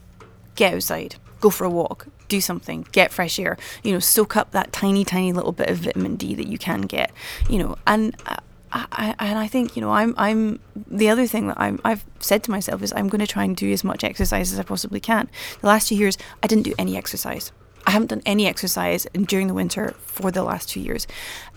Get 0.55 0.75
outside, 0.75 1.17
go 1.41 1.50
for 1.50 1.65
a 1.65 1.71
walk, 1.71 2.09
do 2.29 2.41
something, 2.41 2.87
get 2.93 3.12
fresh 3.12 3.38
air, 3.38 3.57
you 3.83 3.93
know, 3.93 4.00
soak 4.00 4.37
up 4.37 4.50
that 4.53 4.73
tiny, 4.73 5.05
tiny 5.05 5.33
little 5.33 5.53
bit 5.53 5.69
of 5.69 5.79
vitamin 5.79 6.17
D 6.17 6.35
that 6.35 6.49
you 6.49 6.59
can 6.59 6.83
get, 6.83 7.12
you 7.49 7.59
know, 7.59 7.77
and. 7.87 8.17
Uh, 8.27 8.37
I, 8.71 9.15
and 9.19 9.38
I 9.38 9.47
think 9.47 9.77
you 9.77 9.81
know 9.81 9.91
I'm 9.91 10.15
I'm 10.19 10.61
the 10.77 11.09
other 11.09 11.27
thing 11.27 11.47
that 11.47 11.59
I'm 11.59 11.81
I've 11.87 12.05
said 12.21 12.43
to 12.43 12.50
myself 12.50 12.83
is 12.83 12.93
I'm 12.93 13.09
going 13.09 13.21
to 13.21 13.27
try 13.27 13.45
and 13.45 13.57
do 13.57 13.73
as 13.73 13.83
much 13.83 14.05
exercise 14.05 14.53
as 14.53 14.59
I 14.59 14.62
possibly 14.62 15.00
can. 15.00 15.31
The 15.62 15.69
last 15.69 15.88
two 15.88 15.97
years 15.97 16.19
I 16.43 16.49
didn't 16.49 16.65
do 16.65 16.75
any 16.79 16.95
exercise. 16.95 17.50
I 17.87 17.93
haven't 17.93 18.09
done 18.09 18.21
any 18.27 18.47
exercise 18.47 19.07
during 19.15 19.47
the 19.47 19.55
winter 19.55 19.95
for 19.99 20.31
the 20.31 20.43
last 20.43 20.69
two 20.69 20.81
years, 20.81 21.07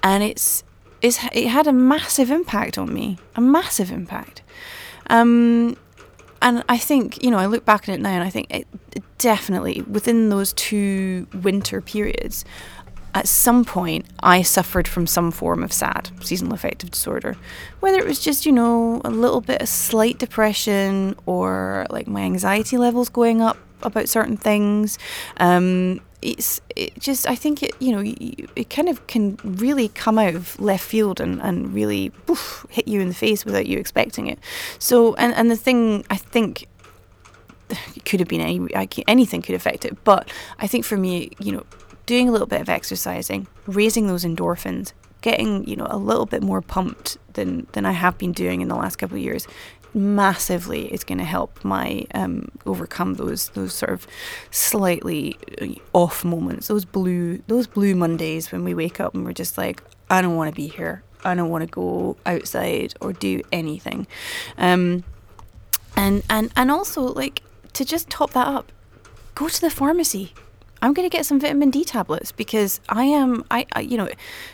and 0.02 0.24
it's 0.24 0.64
it's 1.02 1.20
it 1.34 1.48
had 1.48 1.68
a 1.68 1.74
massive 1.74 2.32
impact 2.32 2.78
on 2.78 2.94
me, 2.94 3.18
a 3.36 3.42
massive 3.42 3.92
impact. 3.92 4.42
Um, 5.10 5.76
and 6.42 6.64
I 6.70 6.78
think 6.78 7.24
you 7.24 7.32
know 7.32 7.38
I 7.38 7.46
look 7.46 7.66
back 7.66 7.88
at 7.88 7.96
it 7.96 8.02
now 8.02 8.12
and 8.12 8.24
I 8.24 8.30
think 8.30 8.48
it, 8.50 8.68
definitely 9.18 9.82
within 9.84 10.30
those 10.30 10.54
two 10.54 11.28
winter 11.34 11.82
periods, 11.82 12.44
at 13.14 13.28
some 13.28 13.66
point 13.66 14.06
I 14.22 14.42
suffered 14.42 14.88
from 14.88 15.08
some 15.08 15.32
form 15.32 15.64
of 15.64 15.74
SAD, 15.74 16.12
seasonal 16.22 16.54
affective 16.54 16.92
disorder. 16.92 17.38
Whether 17.80 18.00
it 18.00 18.06
was 18.06 18.20
just, 18.20 18.46
you 18.46 18.52
know, 18.52 19.02
a 19.04 19.10
little 19.10 19.42
bit 19.42 19.62
of 19.62 19.70
slight 19.70 20.18
depression 20.18 21.16
or 21.26 21.86
like 21.90 22.08
my 22.08 22.22
anxiety 22.22 22.78
levels 22.78 23.10
going 23.10 23.42
up 23.42 23.58
about 23.84 24.10
certain 24.10 24.38
things. 24.38 24.98
Um, 25.38 26.02
it's 26.22 26.62
it 26.76 26.98
just 27.00 27.28
I 27.28 27.36
think 27.36 27.64
it 27.64 27.76
you 27.80 27.92
know 27.92 28.02
it 28.56 28.70
kind 28.70 28.90
of 28.90 29.06
can 29.08 29.38
really 29.44 29.90
come 29.90 30.20
out 30.20 30.36
of 30.36 30.60
left 30.60 30.84
field 30.84 31.20
and, 31.20 31.42
and 31.42 31.74
really 31.74 32.12
hit 32.70 32.88
you 32.88 33.02
in 33.02 33.08
the 33.08 33.14
face 33.14 33.46
without 33.46 33.66
you 33.66 33.78
expecting 33.78 34.28
it. 34.28 34.40
So 34.80 35.16
and 35.16 35.34
and 35.34 35.50
the 35.50 35.56
thing 35.56 36.06
I 36.10 36.18
think 36.18 36.68
it 37.70 38.06
could 38.06 38.20
have 38.20 38.30
been 38.30 38.42
any 38.42 39.04
anything 39.08 39.42
could 39.42 39.56
affect 39.56 39.86
it, 39.86 40.04
but 40.04 40.30
I 40.60 40.68
think 40.68 40.86
for 40.86 40.98
me 40.98 41.32
you 41.40 41.52
know 41.54 41.66
doing 42.06 42.28
a 42.28 42.32
little 42.32 42.48
bit 42.48 42.62
of 42.62 42.70
exercising, 42.70 43.48
raising 43.68 44.08
those 44.08 44.26
endorphins, 44.26 44.94
getting 45.22 45.68
you 45.68 45.76
know 45.76 45.88
a 45.90 45.98
little 45.98 46.26
bit 46.26 46.44
more 46.44 46.62
pumped 46.62 47.18
than 47.34 47.68
than 47.74 47.86
I 47.86 47.92
have 47.92 48.18
been 48.18 48.32
doing 48.32 48.62
in 48.62 48.68
the 48.68 48.76
last 48.76 48.98
couple 48.98 49.18
of 49.18 49.24
years 49.24 49.48
massively 49.94 50.92
is 50.94 51.04
going 51.04 51.18
to 51.18 51.26
help 51.26 51.64
my 51.66 52.06
um, 52.14 52.50
overcome 52.66 53.16
those 53.16 53.50
those 53.50 53.74
sort 53.74 53.92
of 53.92 54.08
slightly 54.50 55.38
uh, 55.62 55.68
off 55.94 56.24
moments 56.24 56.68
those 56.68 56.86
blue 56.86 57.42
those 57.48 57.68
blue 57.68 57.94
Mondays 57.96 58.52
when 58.52 58.64
we 58.64 58.74
wake 58.74 59.00
up 59.00 59.14
and 59.14 59.26
we're 59.26 59.34
just 59.34 59.58
like 59.58 59.84
I 60.10 60.22
don't 60.22 60.36
want 60.36 60.50
to 60.50 60.56
be 60.56 60.68
here. 60.68 61.04
I 61.24 61.36
don't 61.36 61.50
want 61.50 61.64
to 61.64 61.68
go 61.68 62.18
outside 62.26 62.94
or 63.00 63.14
do 63.14 63.42
anything. 63.52 64.08
Um, 64.58 65.04
and 65.96 66.24
and 66.30 66.52
and 66.56 66.70
also 66.70 67.02
like 67.02 67.44
to 67.74 67.86
just 67.86 68.10
top 68.10 68.32
that 68.32 68.48
up 68.48 68.72
go 69.36 69.48
to 69.48 69.62
the 69.62 69.70
pharmacy 69.70 70.34
I'm 70.82 70.94
going 70.94 71.08
to 71.10 71.16
get 71.16 71.26
some 71.26 71.40
vitamin 71.40 71.70
D 71.70 71.84
tablets 71.84 72.32
because 72.32 72.82
I 72.90 73.04
am, 73.04 73.46
I, 73.52 73.68
I, 73.74 73.82
you 73.82 73.98
know, 73.98 74.10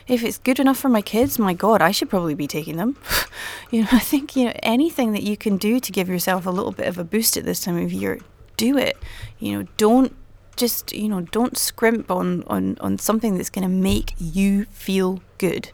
if 0.06 0.22
it's 0.22 0.38
good 0.38 0.60
enough 0.60 0.76
for 0.76 0.88
my 0.88 1.00
kids, 1.00 1.38
my 1.38 1.54
God, 1.54 1.80
I 1.80 1.90
should 1.90 2.10
probably 2.10 2.34
be 2.34 2.46
taking 2.46 2.76
them. 2.76 2.96
you 3.70 3.82
know, 3.82 3.88
I 3.92 3.98
think, 3.98 4.36
you 4.36 4.46
know, 4.46 4.52
anything 4.62 5.12
that 5.12 5.22
you 5.22 5.36
can 5.36 5.56
do 5.56 5.80
to 5.80 5.92
give 5.92 6.08
yourself 6.08 6.46
a 6.46 6.50
little 6.50 6.72
bit 6.72 6.86
of 6.86 6.98
a 6.98 7.04
boost 7.04 7.36
at 7.36 7.44
this 7.44 7.60
time 7.60 7.78
of 7.78 7.92
year, 7.92 8.20
do 8.56 8.76
it. 8.76 8.98
You 9.38 9.58
know, 9.58 9.68
don't 9.78 10.14
just, 10.56 10.92
you 10.92 11.08
know, 11.08 11.22
don't 11.22 11.56
scrimp 11.56 12.10
on, 12.10 12.44
on, 12.46 12.76
on 12.80 12.98
something 12.98 13.36
that's 13.36 13.50
going 13.50 13.66
to 13.66 13.74
make 13.74 14.14
you 14.18 14.66
feel 14.66 15.22
good. 15.38 15.70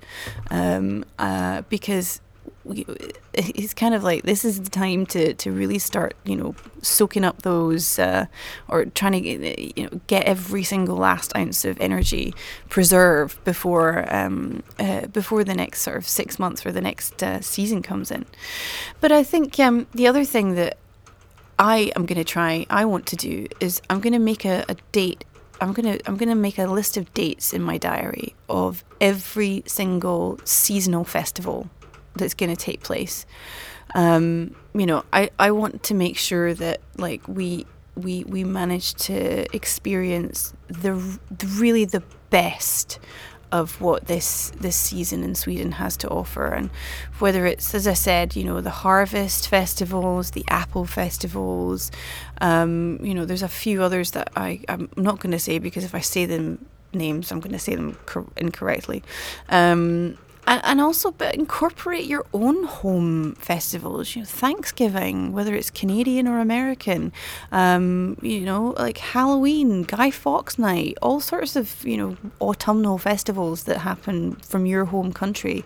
Um, 0.51 1.05
uh, 1.19 1.63
because 1.69 2.21
it's 2.67 3.75
kind 3.75 3.95
of 3.95 4.03
like 4.03 4.23
this 4.23 4.45
is 4.45 4.63
the 4.63 4.71
time 4.71 5.07
to, 5.07 5.35
to 5.35 5.53
really 5.53 5.79
start, 5.79 6.15
you 6.25 6.37
know, 6.37 6.55
soaking 6.83 7.25
up 7.25 7.43
those 7.43 7.99
uh, 7.99 8.27
or 8.69 8.87
trying 8.87 9.13
to 9.13 9.21
get, 9.21 9.59
you 9.77 9.85
know 9.85 10.01
get 10.07 10.25
every 10.25 10.63
single 10.63 10.97
last 10.97 11.35
ounce 11.37 11.65
of 11.65 11.81
energy 11.81 12.35
preserved 12.69 13.43
before 13.45 14.13
um, 14.15 14.63
uh, 14.79 15.07
before 15.09 15.45
the 15.45 15.55
next 15.55 15.83
sort 15.83 15.97
of 15.97 16.09
six 16.09 16.39
months 16.39 16.65
or 16.65 16.73
the 16.73 16.81
next 16.81 17.23
uh, 17.23 17.41
season 17.41 17.83
comes 17.83 18.11
in. 18.11 18.25
But 19.01 19.13
I 19.13 19.23
think 19.23 19.59
um, 19.61 19.87
the 19.95 20.07
other 20.07 20.25
thing 20.25 20.55
that 20.55 20.79
I 21.59 21.93
am 21.95 22.07
going 22.07 22.19
to 22.19 22.25
try, 22.25 22.67
I 22.71 22.85
want 22.85 23.07
to 23.07 23.17
do 23.17 23.47
is 23.61 23.81
I'm 23.89 24.01
going 24.01 24.13
to 24.13 24.19
make 24.19 24.45
a, 24.45 24.65
a 24.69 24.77
date 24.93 25.25
I'm 25.61 25.73
gonna 25.73 25.99
I'm 26.07 26.17
gonna 26.17 26.35
make 26.35 26.59
a 26.59 26.67
list 26.67 26.97
of 26.97 27.15
dates 27.15 27.53
in 27.53 27.63
my 27.63 27.79
diary 27.79 28.35
of 28.49 28.85
every 29.01 29.63
single 29.67 30.41
seasonal 30.45 31.05
festival 31.05 31.71
that's 32.17 32.35
going 32.35 32.55
to 32.55 32.61
take 32.61 32.83
place. 32.83 33.27
Um, 33.95 34.57
you 34.75 34.87
know, 34.87 35.05
I, 35.13 35.31
I 35.39 35.51
want 35.53 35.83
to 35.85 35.95
make 35.95 36.17
sure 36.17 36.55
that 36.55 36.81
like 36.97 37.27
we 37.29 37.67
we 37.97 38.25
we 38.25 38.43
manage 38.43 38.95
to 38.95 39.55
experience 39.55 40.53
the, 40.67 40.95
really 41.59 41.85
the 41.85 42.03
best 42.31 42.99
of 43.53 43.81
what 43.81 44.07
this 44.07 44.51
this 44.59 44.75
season 44.75 45.23
in 45.23 45.37
Sweden 45.37 45.73
has 45.73 45.97
to 45.99 46.09
offer, 46.09 46.47
and 46.47 46.71
whether 47.21 47.47
it's 47.47 47.73
as 47.73 47.87
I 47.87 47.93
said, 47.93 48.35
you 48.35 48.43
know, 48.43 48.61
the 48.61 48.71
harvest 48.71 49.49
festivals, 49.49 50.33
the 50.33 50.45
apple 50.49 50.87
festivals, 50.87 51.93
um, 52.41 52.99
you 53.01 53.15
know, 53.15 53.25
there's 53.25 53.43
a 53.43 53.49
few 53.49 53.83
others 53.83 54.11
that 54.13 54.31
I 54.35 54.61
I'm 54.69 54.89
not 54.97 55.21
going 55.21 55.33
to 55.33 55.39
say 55.39 55.61
because 55.61 55.85
if 55.85 55.95
I 55.95 56.01
say 56.01 56.27
them 56.27 56.67
names, 56.93 57.31
I'm 57.31 57.41
going 57.41 57.53
to 57.53 57.59
say 57.59 57.77
them 57.77 57.97
cor- 58.07 58.27
incorrectly. 58.37 59.03
Um, 59.49 60.19
and, 60.47 60.61
and 60.65 60.81
also 60.81 61.11
but 61.11 61.35
incorporate 61.35 62.05
your 62.05 62.27
own 62.33 62.65
home 62.65 63.35
festivals 63.35 64.15
you 64.15 64.23
know 64.23 64.27
thanksgiving 64.27 65.33
whether 65.33 65.55
it's 65.55 65.71
canadian 65.71 66.27
or 66.27 66.41
american 66.41 67.13
um, 67.53 68.17
you 68.23 68.41
know 68.41 68.75
like 68.79 68.99
halloween 68.99 69.83
guy 69.83 70.11
fawkes 70.11 70.59
night 70.59 70.97
all 71.03 71.21
sorts 71.21 71.57
of 71.57 71.85
you 71.85 71.97
know 71.97 72.17
autumnal 72.41 72.99
festivals 72.99 73.65
that 73.65 73.79
happen 73.79 74.37
from 74.37 74.67
your 74.67 74.87
home 74.87 75.13
country 75.13 75.65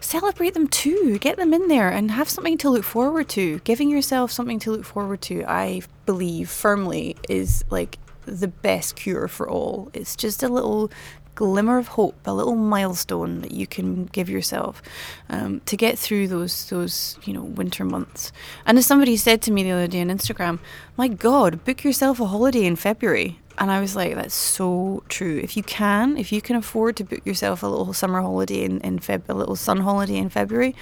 celebrate 0.00 0.54
them 0.54 0.66
too 0.66 1.18
get 1.18 1.36
them 1.36 1.54
in 1.54 1.68
there 1.68 1.88
and 1.88 2.10
have 2.10 2.28
something 2.28 2.58
to 2.58 2.68
look 2.68 2.84
forward 2.84 3.28
to 3.28 3.60
giving 3.60 3.88
yourself 3.88 4.32
something 4.32 4.58
to 4.58 4.72
look 4.72 4.84
forward 4.84 5.20
to 5.20 5.44
i 5.46 5.80
believe 6.06 6.50
firmly 6.50 7.16
is 7.28 7.64
like 7.70 7.98
the 8.26 8.48
best 8.48 8.96
cure 8.96 9.28
for 9.28 9.48
all. 9.48 9.90
It's 9.92 10.16
just 10.16 10.42
a 10.42 10.48
little 10.48 10.90
glimmer 11.34 11.78
of 11.78 11.88
hope, 11.88 12.16
a 12.26 12.34
little 12.34 12.56
milestone 12.56 13.40
that 13.40 13.52
you 13.52 13.66
can 13.66 14.06
give 14.06 14.28
yourself 14.28 14.82
um, 15.28 15.60
to 15.66 15.76
get 15.76 15.98
through 15.98 16.28
those 16.28 16.68
those 16.68 17.18
you 17.24 17.32
know 17.32 17.42
winter 17.42 17.84
months. 17.84 18.32
And 18.66 18.78
as 18.78 18.86
somebody 18.86 19.16
said 19.16 19.42
to 19.42 19.52
me 19.52 19.62
the 19.62 19.72
other 19.72 19.86
day 19.86 20.00
on 20.00 20.08
Instagram, 20.08 20.58
my 20.96 21.08
God, 21.08 21.64
book 21.64 21.84
yourself 21.84 22.20
a 22.20 22.26
holiday 22.26 22.64
in 22.64 22.76
February. 22.76 23.38
And 23.58 23.70
I 23.70 23.80
was 23.80 23.94
like, 23.94 24.14
that's 24.14 24.34
so 24.34 25.02
true. 25.08 25.38
If 25.42 25.56
you 25.56 25.62
can, 25.62 26.16
if 26.16 26.32
you 26.32 26.40
can 26.40 26.56
afford 26.56 26.96
to 26.96 27.04
book 27.04 27.24
yourself 27.26 27.62
a 27.62 27.66
little 27.66 27.92
summer 27.92 28.22
holiday 28.22 28.64
in, 28.64 28.80
in 28.80 28.98
Feb, 28.98 29.28
a 29.28 29.34
little 29.34 29.56
sun 29.56 29.80
holiday 29.80 30.16
in 30.16 30.30
February, 30.30 30.74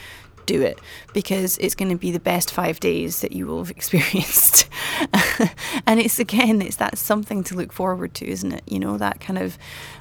do 0.47 0.63
it 0.63 0.79
because 1.13 1.59
it's 1.59 1.75
going 1.75 1.91
to 1.91 1.97
be 1.97 2.11
the 2.11 2.21
best 2.21 2.51
five 2.51 2.81
days 2.81 3.21
that 3.21 3.33
you 3.33 3.47
will 3.47 3.59
have 3.59 3.71
experienced. 3.77 4.69
and 5.87 6.01
it's 6.01 6.19
again, 6.19 6.63
it's 6.63 6.77
that 6.77 6.99
something 6.99 7.43
to 7.45 7.55
look 7.55 7.73
forward 7.73 8.15
to, 8.15 8.27
isn't 8.27 8.53
it? 8.53 8.63
You 8.67 8.79
know, 8.79 8.99
that 8.99 9.21
kind 9.21 9.39
of 9.39 9.59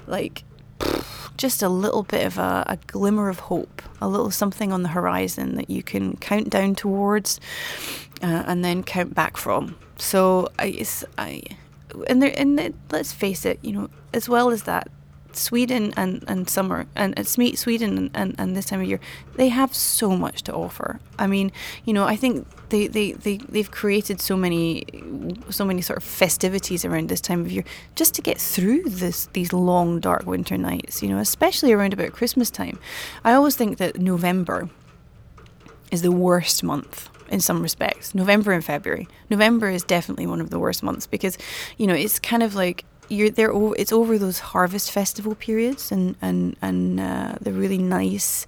like 0.08 0.43
just 1.38 1.63
a 1.63 1.69
little 1.69 2.04
bit 2.04 2.25
of 2.25 2.38
a, 2.38 2.65
a, 2.67 2.78
glimmer 2.88 3.30
of 3.30 3.39
hope, 3.39 3.82
a 4.02 4.08
little 4.08 4.32
something 4.32 4.71
on 4.71 4.84
the 4.84 4.89
horizon 4.89 5.56
that 5.56 5.69
you 5.69 5.82
can 5.84 6.15
count 6.17 6.49
down 6.49 6.75
towards 6.75 7.39
uh, 8.21 8.43
and 8.45 8.63
then 8.63 8.84
count 8.84 9.13
back 9.13 9.38
from. 9.38 9.78
So 9.97 10.49
I, 10.58 10.86
I 11.17 11.41
and 12.08 12.21
there, 12.21 12.34
and 12.38 12.73
let's 12.91 13.13
face 13.13 13.45
it, 13.45 13.60
you 13.62 13.71
know, 13.71 13.89
as 14.13 14.30
well 14.30 14.52
as 14.52 14.63
that, 14.63 14.89
Sweden 15.33 15.93
and, 15.95 16.23
and 16.27 16.49
summer 16.49 16.85
and, 16.95 17.17
and 17.17 17.27
Sweden 17.27 18.09
and, 18.13 18.35
and, 18.37 18.55
this 18.55 18.65
time 18.65 18.81
of 18.81 18.87
year, 18.87 18.99
they 19.35 19.49
have 19.49 19.73
so 19.73 20.11
much 20.11 20.43
to 20.43 20.53
offer. 20.53 20.99
I 21.17 21.27
mean, 21.27 21.51
you 21.85 21.93
know, 21.93 22.05
I 22.05 22.15
think 22.15 22.47
they, 22.69 22.87
they, 22.87 23.13
they, 23.13 23.37
they've 23.37 23.69
created 23.69 24.21
so 24.21 24.35
many 24.35 24.85
so 25.49 25.65
many 25.65 25.81
sort 25.81 25.97
of 25.97 26.03
festivities 26.03 26.85
around 26.85 27.09
this 27.09 27.21
time 27.21 27.41
of 27.41 27.51
year 27.51 27.63
just 27.95 28.13
to 28.15 28.21
get 28.21 28.37
through 28.37 28.83
this 28.83 29.27
these 29.33 29.53
long 29.53 29.99
dark 29.99 30.25
winter 30.25 30.57
nights, 30.57 31.01
you 31.01 31.09
know, 31.09 31.19
especially 31.19 31.73
around 31.73 31.93
about 31.93 32.11
Christmas 32.11 32.49
time. 32.49 32.79
I 33.23 33.33
always 33.33 33.55
think 33.55 33.77
that 33.77 33.99
November 33.99 34.69
is 35.91 36.01
the 36.01 36.11
worst 36.11 36.63
month 36.63 37.09
in 37.29 37.39
some 37.39 37.61
respects. 37.61 38.13
November 38.15 38.51
and 38.51 38.63
February. 38.63 39.07
November 39.29 39.69
is 39.69 39.83
definitely 39.83 40.27
one 40.27 40.41
of 40.41 40.49
the 40.49 40.59
worst 40.59 40.83
months 40.83 41.07
because, 41.07 41.37
you 41.77 41.87
know, 41.87 41.93
it's 41.93 42.19
kind 42.19 42.43
of 42.43 42.55
like 42.55 42.85
you're 43.09 43.29
there. 43.29 43.51
It's 43.77 43.91
over 43.91 44.17
those 44.17 44.39
harvest 44.39 44.91
festival 44.91 45.35
periods 45.35 45.91
and 45.91 46.15
and 46.21 46.55
and 46.61 46.99
uh, 46.99 47.35
the 47.41 47.51
really 47.51 47.77
nice, 47.77 48.45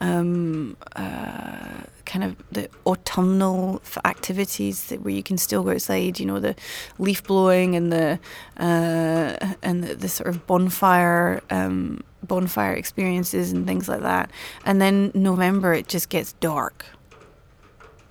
um, 0.00 0.76
uh, 0.96 1.82
kind 2.04 2.24
of 2.24 2.36
the 2.52 2.68
autumnal 2.84 3.80
activities 4.04 4.86
that 4.86 5.02
where 5.02 5.14
you 5.14 5.22
can 5.22 5.38
still 5.38 5.62
go 5.62 5.70
outside. 5.70 6.20
You 6.20 6.26
know 6.26 6.40
the 6.40 6.54
leaf 6.98 7.22
blowing 7.24 7.76
and 7.76 7.92
the 7.92 8.18
uh, 8.58 9.54
and 9.62 9.84
the, 9.84 9.94
the, 9.94 10.08
sort 10.08 10.28
of 10.28 10.46
bonfire. 10.46 11.42
Um, 11.50 12.04
bonfire 12.22 12.74
experiences 12.74 13.50
and 13.50 13.66
things 13.66 13.88
like 13.88 14.02
that 14.02 14.30
and 14.66 14.78
then 14.78 15.10
november 15.14 15.72
it 15.72 15.88
just 15.88 16.10
gets 16.10 16.34
dark 16.34 16.84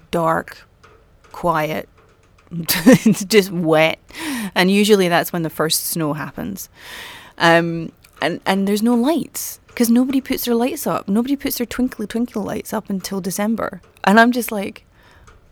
dark 0.09 0.67
quiet. 1.31 1.87
it's 2.51 3.23
just 3.35 3.51
wet, 3.51 3.99
and 4.55 4.71
usually 4.71 5.07
that's 5.07 5.33
when 5.33 5.43
the 5.43 5.49
first 5.49 5.85
snow 5.85 6.13
happens. 6.13 6.69
Um, 7.37 7.91
and 8.21 8.41
and 8.45 8.67
there's 8.67 8.83
no 8.83 8.95
lights 8.95 9.59
because 9.67 9.89
nobody 9.89 10.21
puts 10.21 10.45
their 10.45 10.55
lights 10.55 10.85
up. 10.85 11.07
Nobody 11.07 11.35
puts 11.35 11.57
their 11.57 11.65
twinkly 11.65 12.07
twinkle 12.07 12.43
lights 12.43 12.73
up 12.73 12.89
until 12.89 13.21
December, 13.21 13.81
and 14.03 14.19
I'm 14.19 14.31
just 14.31 14.51
like, 14.51 14.85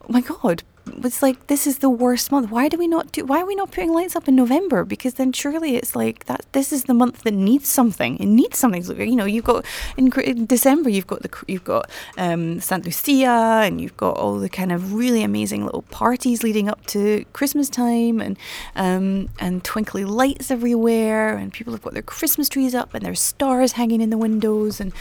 oh 0.01 0.11
my 0.11 0.21
god, 0.21 0.63
it's 1.03 1.21
like 1.21 1.47
this 1.47 1.67
is 1.67 1.79
the 1.79 1.89
worst 1.89 2.31
month. 2.31 2.49
Why 2.49 2.69
do 2.69 2.77
we 2.77 2.87
not 2.87 3.11
do? 3.11 3.25
Why 3.25 3.41
are 3.41 3.45
we 3.45 3.55
not 3.55 3.71
putting 3.71 3.93
lights 3.93 4.15
up 4.15 4.27
in 4.27 4.35
November? 4.35 4.83
Because 4.83 5.15
then 5.15 5.31
surely 5.33 5.75
it's 5.75 5.95
like 5.95 6.25
that. 6.25 6.45
This 6.51 6.71
is 6.71 6.85
the 6.85 6.93
month 6.93 7.23
that 7.23 7.33
needs 7.33 7.67
something. 7.67 8.17
It 8.17 8.25
needs 8.25 8.57
something. 8.57 8.83
So, 8.83 8.93
you 8.93 9.15
know, 9.15 9.25
you've 9.25 9.45
got 9.45 9.65
in, 9.97 10.11
in 10.21 10.45
December 10.45 10.89
you've 10.89 11.07
got 11.07 11.21
the 11.21 11.29
you've 11.47 11.63
got 11.63 11.89
um, 12.17 12.59
Santa 12.59 12.85
Lucia 12.85 13.61
and 13.65 13.79
you've 13.81 13.97
got 13.97 14.17
all 14.17 14.39
the 14.39 14.49
kind 14.49 14.71
of 14.71 14.93
really 14.93 15.23
amazing 15.23 15.65
little 15.65 15.83
parties 15.83 16.43
leading 16.43 16.69
up 16.69 16.85
to 16.87 17.25
Christmas 17.33 17.69
time 17.69 18.21
and 18.21 18.37
um, 18.75 19.29
and 19.39 19.63
twinkly 19.63 20.05
lights 20.05 20.51
everywhere 20.51 21.35
and 21.35 21.53
people 21.53 21.73
have 21.73 21.81
got 21.81 21.93
their 21.93 22.01
Christmas 22.01 22.49
trees 22.49 22.73
up 22.75 22.93
and 22.93 23.05
there's 23.05 23.21
stars 23.21 23.73
hanging 23.73 24.01
in 24.01 24.09
the 24.09 24.17
windows 24.17 24.79
and 24.79 24.93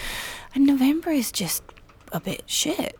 and 0.53 0.65
November 0.65 1.11
is 1.11 1.31
just 1.31 1.63
a 2.11 2.19
bit 2.19 2.43
shit. 2.45 2.97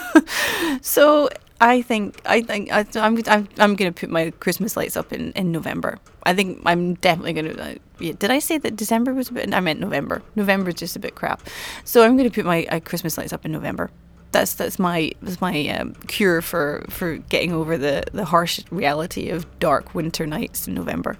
so 0.80 1.28
I 1.60 1.82
think 1.82 2.20
I 2.26 2.42
think 2.42 2.72
I, 2.72 2.80
am 2.96 3.22
I'm 3.26 3.48
I'm 3.58 3.76
gonna 3.76 3.92
put 3.92 4.10
my 4.10 4.30
Christmas 4.40 4.76
lights 4.76 4.96
up 4.96 5.12
in, 5.12 5.32
in 5.32 5.52
November. 5.52 5.98
I 6.24 6.34
think 6.34 6.60
I'm 6.66 6.94
definitely 6.94 7.32
gonna. 7.32 7.52
Uh, 7.52 7.74
yeah, 8.00 8.12
did 8.18 8.30
I 8.30 8.40
say 8.40 8.58
that 8.58 8.76
December 8.76 9.14
was 9.14 9.30
a 9.30 9.32
bit? 9.32 9.54
I 9.54 9.60
meant 9.60 9.80
November. 9.80 10.22
November 10.34 10.70
is 10.70 10.76
just 10.76 10.96
a 10.96 10.98
bit 10.98 11.14
crap. 11.14 11.42
So 11.84 12.04
I'm 12.04 12.16
gonna 12.16 12.30
put 12.30 12.44
my 12.44 12.66
uh, 12.66 12.80
Christmas 12.80 13.16
lights 13.16 13.32
up 13.32 13.44
in 13.44 13.52
November. 13.52 13.90
That's 14.32 14.54
that's 14.54 14.80
my 14.80 15.12
that's 15.22 15.40
my 15.40 15.68
um, 15.68 15.94
cure 16.08 16.42
for 16.42 16.84
for 16.90 17.18
getting 17.18 17.52
over 17.52 17.78
the 17.78 18.02
the 18.12 18.24
harsh 18.24 18.60
reality 18.72 19.30
of 19.30 19.46
dark 19.60 19.94
winter 19.94 20.26
nights 20.26 20.66
in 20.66 20.74
November. 20.74 21.16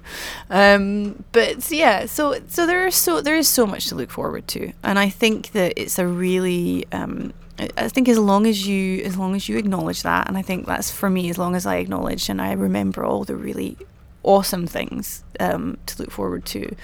Um, 0.50 1.22
but 1.30 1.70
yeah, 1.70 2.06
so 2.06 2.40
so 2.48 2.66
there 2.66 2.88
is 2.88 2.96
so 2.96 3.20
there 3.20 3.36
is 3.36 3.46
so 3.46 3.66
much 3.66 3.86
to 3.86 3.94
look 3.94 4.10
forward 4.10 4.48
to, 4.48 4.72
and 4.82 4.98
I 4.98 5.10
think 5.10 5.52
that 5.52 5.74
it's 5.76 6.00
a 6.00 6.08
really 6.08 6.86
um, 6.90 7.32
I 7.58 7.88
think 7.88 8.08
as 8.08 8.18
long 8.18 8.46
as 8.46 8.66
you 8.66 9.02
as 9.04 9.16
long 9.16 9.36
as 9.36 9.48
you 9.48 9.56
acknowledge 9.56 10.02
that, 10.02 10.28
and 10.28 10.36
I 10.36 10.42
think 10.42 10.66
that's 10.66 10.90
for 10.90 11.08
me 11.08 11.30
as 11.30 11.38
long 11.38 11.54
as 11.54 11.66
I 11.66 11.76
acknowledge 11.76 12.28
and 12.28 12.42
I 12.42 12.52
remember 12.52 13.04
all 13.04 13.24
the 13.24 13.36
really 13.36 13.76
awesome 14.24 14.66
things 14.66 15.22
um, 15.38 15.76
to 15.86 16.02
look 16.02 16.10
forward 16.10 16.44
to. 16.46 16.74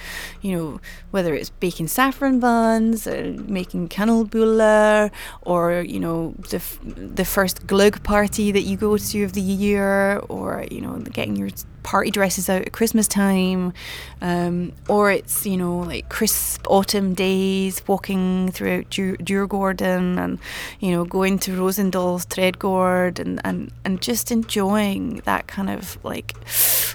You 0.41 0.57
know, 0.57 0.81
whether 1.09 1.33
it's 1.33 1.49
baking 1.49 1.87
saffron 1.87 2.39
buns, 2.39 3.05
or 3.05 3.33
making 3.33 3.89
kanelbuller, 3.89 5.11
or 5.41 5.81
you 5.81 5.99
know 5.99 6.35
the 6.49 6.57
f- 6.57 6.79
the 6.83 7.25
first 7.25 7.67
glögg 7.67 8.03
party 8.03 8.51
that 8.51 8.61
you 8.61 8.77
go 8.77 8.97
to 8.97 9.23
of 9.23 9.33
the 9.33 9.41
year, 9.41 10.19
or 10.29 10.65
you 10.71 10.79
know 10.79 10.99
getting 10.99 11.35
your 11.35 11.49
party 11.83 12.11
dresses 12.11 12.49
out 12.49 12.61
at 12.61 12.71
Christmas 12.71 13.07
time, 13.07 13.73
um, 14.21 14.73
or 14.87 15.11
it's 15.11 15.45
you 15.45 15.57
know 15.57 15.79
like 15.79 16.09
crisp 16.09 16.65
autumn 16.69 17.13
days, 17.13 17.81
walking 17.87 18.51
throughout 18.51 18.89
Djurgården 18.89 20.17
and 20.17 20.39
you 20.79 20.91
know 20.91 21.05
going 21.05 21.39
to 21.39 21.51
Rosendal's 21.51 22.25
Trädgård 22.25 23.19
and, 23.19 23.41
and 23.43 23.71
and 23.83 24.01
just 24.01 24.31
enjoying 24.31 25.21
that 25.25 25.47
kind 25.47 25.69
of 25.69 25.97
like 26.03 26.35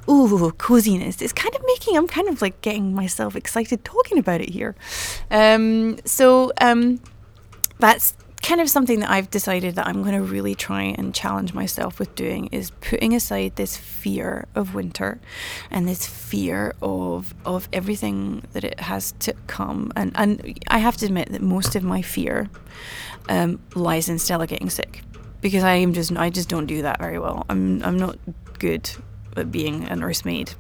ooh 0.09 0.51
coziness. 0.53 1.21
It's 1.21 1.33
kind 1.33 1.55
of 1.55 1.63
making 1.67 1.97
I'm 1.97 2.09
kind 2.09 2.29
of 2.29 2.43
like 2.43 2.61
getting 2.63 2.95
myself 2.95 3.37
excited 3.37 3.85
talking 3.85 4.19
about 4.19 4.41
it 4.41 4.51
here. 4.51 4.75
Um, 5.31 5.99
so 6.05 6.53
um, 6.61 7.01
that's 7.79 8.15
kind 8.43 8.61
of 8.61 8.69
something 8.69 9.01
that 9.01 9.11
I've 9.11 9.31
decided 9.31 9.75
that 9.77 9.87
I'm 9.87 10.03
going 10.03 10.15
to 10.15 10.23
really 10.23 10.55
try 10.55 10.83
and 10.83 11.15
challenge 11.15 11.55
myself 11.55 11.99
with 11.99 12.15
doing 12.15 12.47
is 12.53 12.71
putting 12.81 13.15
aside 13.15 13.57
this 13.57 13.77
fear 13.77 14.47
of 14.55 14.75
winter 14.75 15.21
and 15.71 15.89
this 15.89 16.07
fear 16.07 16.75
of 16.81 17.35
of 17.45 17.69
everything 17.73 18.45
that 18.53 18.65
it 18.65 18.81
has 18.81 19.13
to 19.21 19.33
come. 19.47 19.93
And 19.97 20.13
and 20.15 20.59
I 20.69 20.79
have 20.79 20.97
to 20.99 21.07
admit 21.07 21.33
that 21.33 21.43
most 21.43 21.75
of 21.77 21.83
my 21.83 22.03
fear 22.03 22.49
um, 23.29 23.61
lies 23.75 24.09
in 24.09 24.19
Stella 24.19 24.47
getting 24.47 24.71
sick 24.71 25.03
because 25.41 25.65
I 25.65 25.75
am 25.75 25.93
just 25.93 26.13
I 26.17 26.31
just 26.31 26.49
don't 26.49 26.67
do 26.67 26.83
that 26.83 26.99
very 26.99 27.19
well. 27.19 27.47
I'm 27.49 27.83
I'm 27.83 27.99
not 27.99 28.19
good 28.59 28.91
being 29.45 29.85
a 29.85 29.97
nursemaid. 29.97 30.55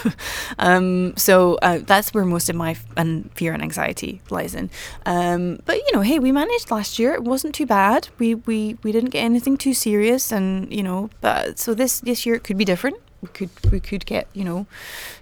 um, 0.58 1.16
so 1.16 1.58
uh, 1.62 1.80
that's 1.82 2.12
where 2.14 2.24
most 2.24 2.48
of 2.48 2.56
my 2.56 2.72
f- 2.72 2.86
and 2.96 3.30
fear 3.34 3.52
and 3.52 3.62
anxiety 3.62 4.20
lies 4.30 4.54
in. 4.54 4.70
Um, 5.06 5.58
but 5.64 5.76
you 5.76 5.92
know, 5.94 6.02
hey, 6.02 6.18
we 6.18 6.32
managed 6.32 6.70
last 6.70 6.98
year. 6.98 7.14
It 7.14 7.24
wasn't 7.24 7.54
too 7.54 7.66
bad. 7.66 8.08
We 8.18 8.34
we 8.34 8.76
we 8.82 8.92
didn't 8.92 9.10
get 9.10 9.24
anything 9.24 9.56
too 9.56 9.74
serious, 9.74 10.32
and 10.32 10.72
you 10.72 10.82
know, 10.82 11.10
but 11.20 11.58
so 11.58 11.74
this 11.74 12.00
this 12.00 12.26
year 12.26 12.34
it 12.36 12.44
could 12.44 12.58
be 12.58 12.64
different 12.64 12.96
we 13.20 13.28
could 13.28 13.50
we 13.70 13.80
could 13.80 14.06
get 14.06 14.28
you 14.32 14.44
know 14.44 14.66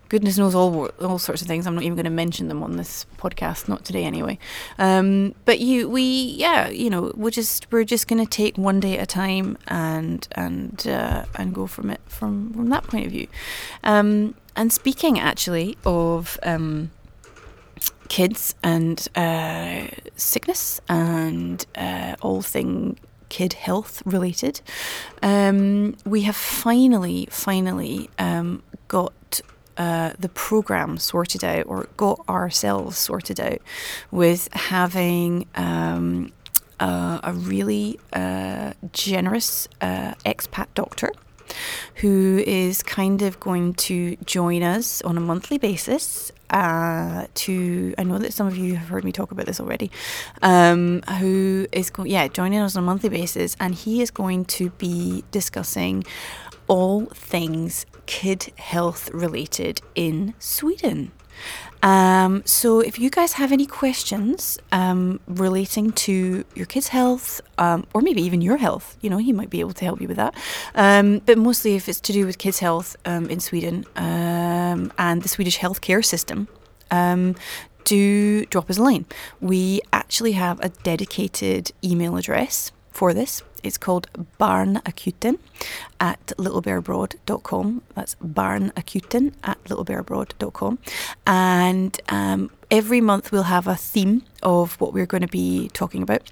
goodness 0.09 0.39
knows 0.39 0.55
all 0.55 0.87
all 1.01 1.19
sorts 1.19 1.43
of 1.43 1.49
things. 1.49 1.67
I'm 1.67 1.75
not 1.75 1.85
even 1.85 1.97
going 1.97 2.05
to 2.05 2.11
mention 2.11 2.49
them 2.49 2.63
on 2.63 2.77
this 2.77 3.07
podcast 3.17 3.69
not 3.69 3.85
today 3.85 4.05
anyway. 4.05 4.39
Um, 4.79 5.35
but 5.45 5.61
you 5.61 5.89
we 5.89 6.03
yeah 6.03 6.69
you 6.69 6.91
know 6.91 7.13
we're 7.15 7.31
just 7.31 7.67
we're 7.73 7.85
just 7.85 8.09
going 8.09 8.25
to 8.25 8.31
take 8.31 8.57
one 8.59 8.81
day 8.81 8.99
at 8.99 9.03
a 9.03 9.07
time 9.07 9.57
and 9.69 10.27
and 10.33 10.87
uh, 10.87 11.25
and 11.37 11.55
go 11.55 11.67
from 11.67 11.91
it 11.91 12.01
from 12.07 12.53
from 12.53 12.69
that 12.69 12.85
point 12.85 13.07
of 13.07 13.13
view. 13.13 13.29
Um, 13.83 14.35
and 14.55 14.73
speaking 14.73 15.19
actually 15.19 15.77
of 15.85 16.39
um, 16.43 16.91
kids 18.09 18.55
and 18.63 19.07
uh, 19.15 19.87
sickness 20.17 20.81
and 20.89 21.65
uh, 21.75 22.17
all 22.21 22.43
thing 22.43 22.99
kid 23.29 23.55
health 23.55 24.03
related. 24.05 24.61
Um, 25.23 25.97
we 26.05 26.23
have 26.23 26.37
finally, 26.37 27.29
finally 27.31 28.11
um, 28.19 28.63
got 28.89 29.41
uh, 29.77 30.13
the 30.19 30.29
program 30.31 30.99
sorted 30.99 31.45
out 31.45 31.67
or 31.67 31.89
got 31.97 32.21
ourselves 32.29 32.97
sorted 32.97 33.41
out 33.41 33.61
with 34.11 34.49
having 34.53 35.47
um, 35.55 36.33
uh, 36.81 37.21
a 37.23 37.33
really 37.33 37.99
uh, 38.13 38.73
generous 38.93 39.69
uh, 39.81 40.15
expat 40.25 40.67
doctor 40.75 41.11
who 41.97 42.43
is 42.47 42.83
kind 42.83 43.23
of 43.23 43.39
going 43.39 43.73
to 43.75 44.17
join 44.25 44.63
us 44.63 45.01
on 45.03 45.17
a 45.17 45.21
monthly 45.21 45.59
basis 45.59 46.33
uh, 46.51 47.27
to 47.35 47.95
I 47.99 48.03
know 48.05 48.19
that 48.19 48.33
some 48.33 48.47
of 48.47 48.57
you 48.57 48.77
have 48.77 48.89
heard 48.89 49.05
me 49.05 49.13
talk 49.13 49.31
about 49.33 49.47
this 49.47 49.61
already. 49.61 49.91
Um, 50.43 51.03
who 51.19 51.67
is 51.73 51.91
going 51.91 52.11
yeah 52.11 52.29
joining 52.29 52.61
us 52.61 52.77
on 52.77 52.83
a 52.83 52.87
monthly 52.87 53.09
basis, 53.09 53.57
and 53.61 53.75
he 53.75 54.03
is 54.03 54.11
going 54.11 54.45
to 54.47 54.71
be 54.71 55.25
discussing 55.31 56.05
all 56.69 57.07
things 57.07 57.87
kid 58.07 58.53
health 58.57 59.11
related 59.13 59.81
in 59.95 60.35
Sweden. 60.39 61.13
Um, 61.87 62.43
so, 62.45 62.81
if 62.81 62.99
you 62.99 63.11
guys 63.11 63.35
have 63.35 63.53
any 63.53 63.65
questions 63.65 64.59
um, 64.73 65.21
relating 65.29 65.93
to 66.07 66.45
your 66.57 66.67
kids' 66.67 66.89
health, 66.89 67.41
um, 67.59 67.87
or 67.95 68.01
maybe 68.01 68.23
even 68.23 68.41
your 68.41 68.57
health, 68.57 68.97
you 69.03 69.09
know, 69.09 69.19
he 69.19 69.33
might 69.33 69.51
be 69.51 69.61
able 69.61 69.73
to 69.75 69.85
help 69.85 70.01
you 70.01 70.09
with 70.09 70.17
that. 70.17 70.35
Um, 70.75 71.21
but 71.25 71.39
mostly, 71.39 71.77
if 71.77 71.89
it's 71.89 72.01
to 72.01 72.13
do 72.13 72.27
with 72.27 72.39
kids' 72.39 72.59
health 72.59 72.97
um, 73.05 73.31
in 73.31 73.39
Sweden 73.39 73.85
um, 73.95 74.93
and 74.99 75.23
the 75.23 75.29
Swedish 75.29 75.59
healthcare 75.59 76.05
system, 76.05 76.49
do 77.85 78.45
drop 78.47 78.69
us 78.69 78.79
a 78.79 78.83
line. 78.83 79.07
We 79.41 79.81
actually 79.93 80.33
have 80.33 80.59
a 80.59 80.71
dedicated 80.71 81.71
email 81.85 82.17
address 82.17 82.73
for 82.91 83.15
this. 83.15 83.45
It's 83.63 83.79
called 83.79 84.09
Barn 84.39 84.77
Barnakuten 84.77 85.39
at 86.01 86.27
littlebearabroad.com. 86.39 87.83
That's 87.95 88.17
Barn 88.21 88.71
Barnakuten 88.71 89.35
at 89.45 89.63
littlebearabroad.com. 89.65 90.79
And 91.27 92.01
um, 92.09 92.51
every 92.71 93.01
month 93.01 93.33
we'll 93.33 93.45
have 93.45 93.67
a 93.67 93.77
theme 93.77 94.23
of 94.43 94.81
what 94.81 94.93
we're 94.93 95.07
going 95.07 95.23
to 95.23 95.29
be 95.29 95.69
talking 95.73 96.03
about. 96.03 96.31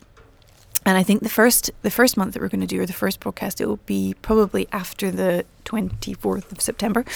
And 0.86 0.98
I 0.98 1.02
think 1.02 1.22
the 1.22 1.30
first 1.30 1.70
the 1.80 1.90
first 1.90 2.16
month 2.16 2.34
that 2.34 2.42
we're 2.42 2.48
going 2.48 2.60
to 2.60 2.66
do, 2.66 2.80
or 2.80 2.86
the 2.86 2.92
first 2.92 3.20
broadcast, 3.20 3.58
it 3.60 3.66
will 3.66 3.80
be 3.86 4.14
probably 4.20 4.68
after 4.70 5.10
the 5.10 5.46
24th 5.64 6.52
of 6.52 6.60
September, 6.60 7.06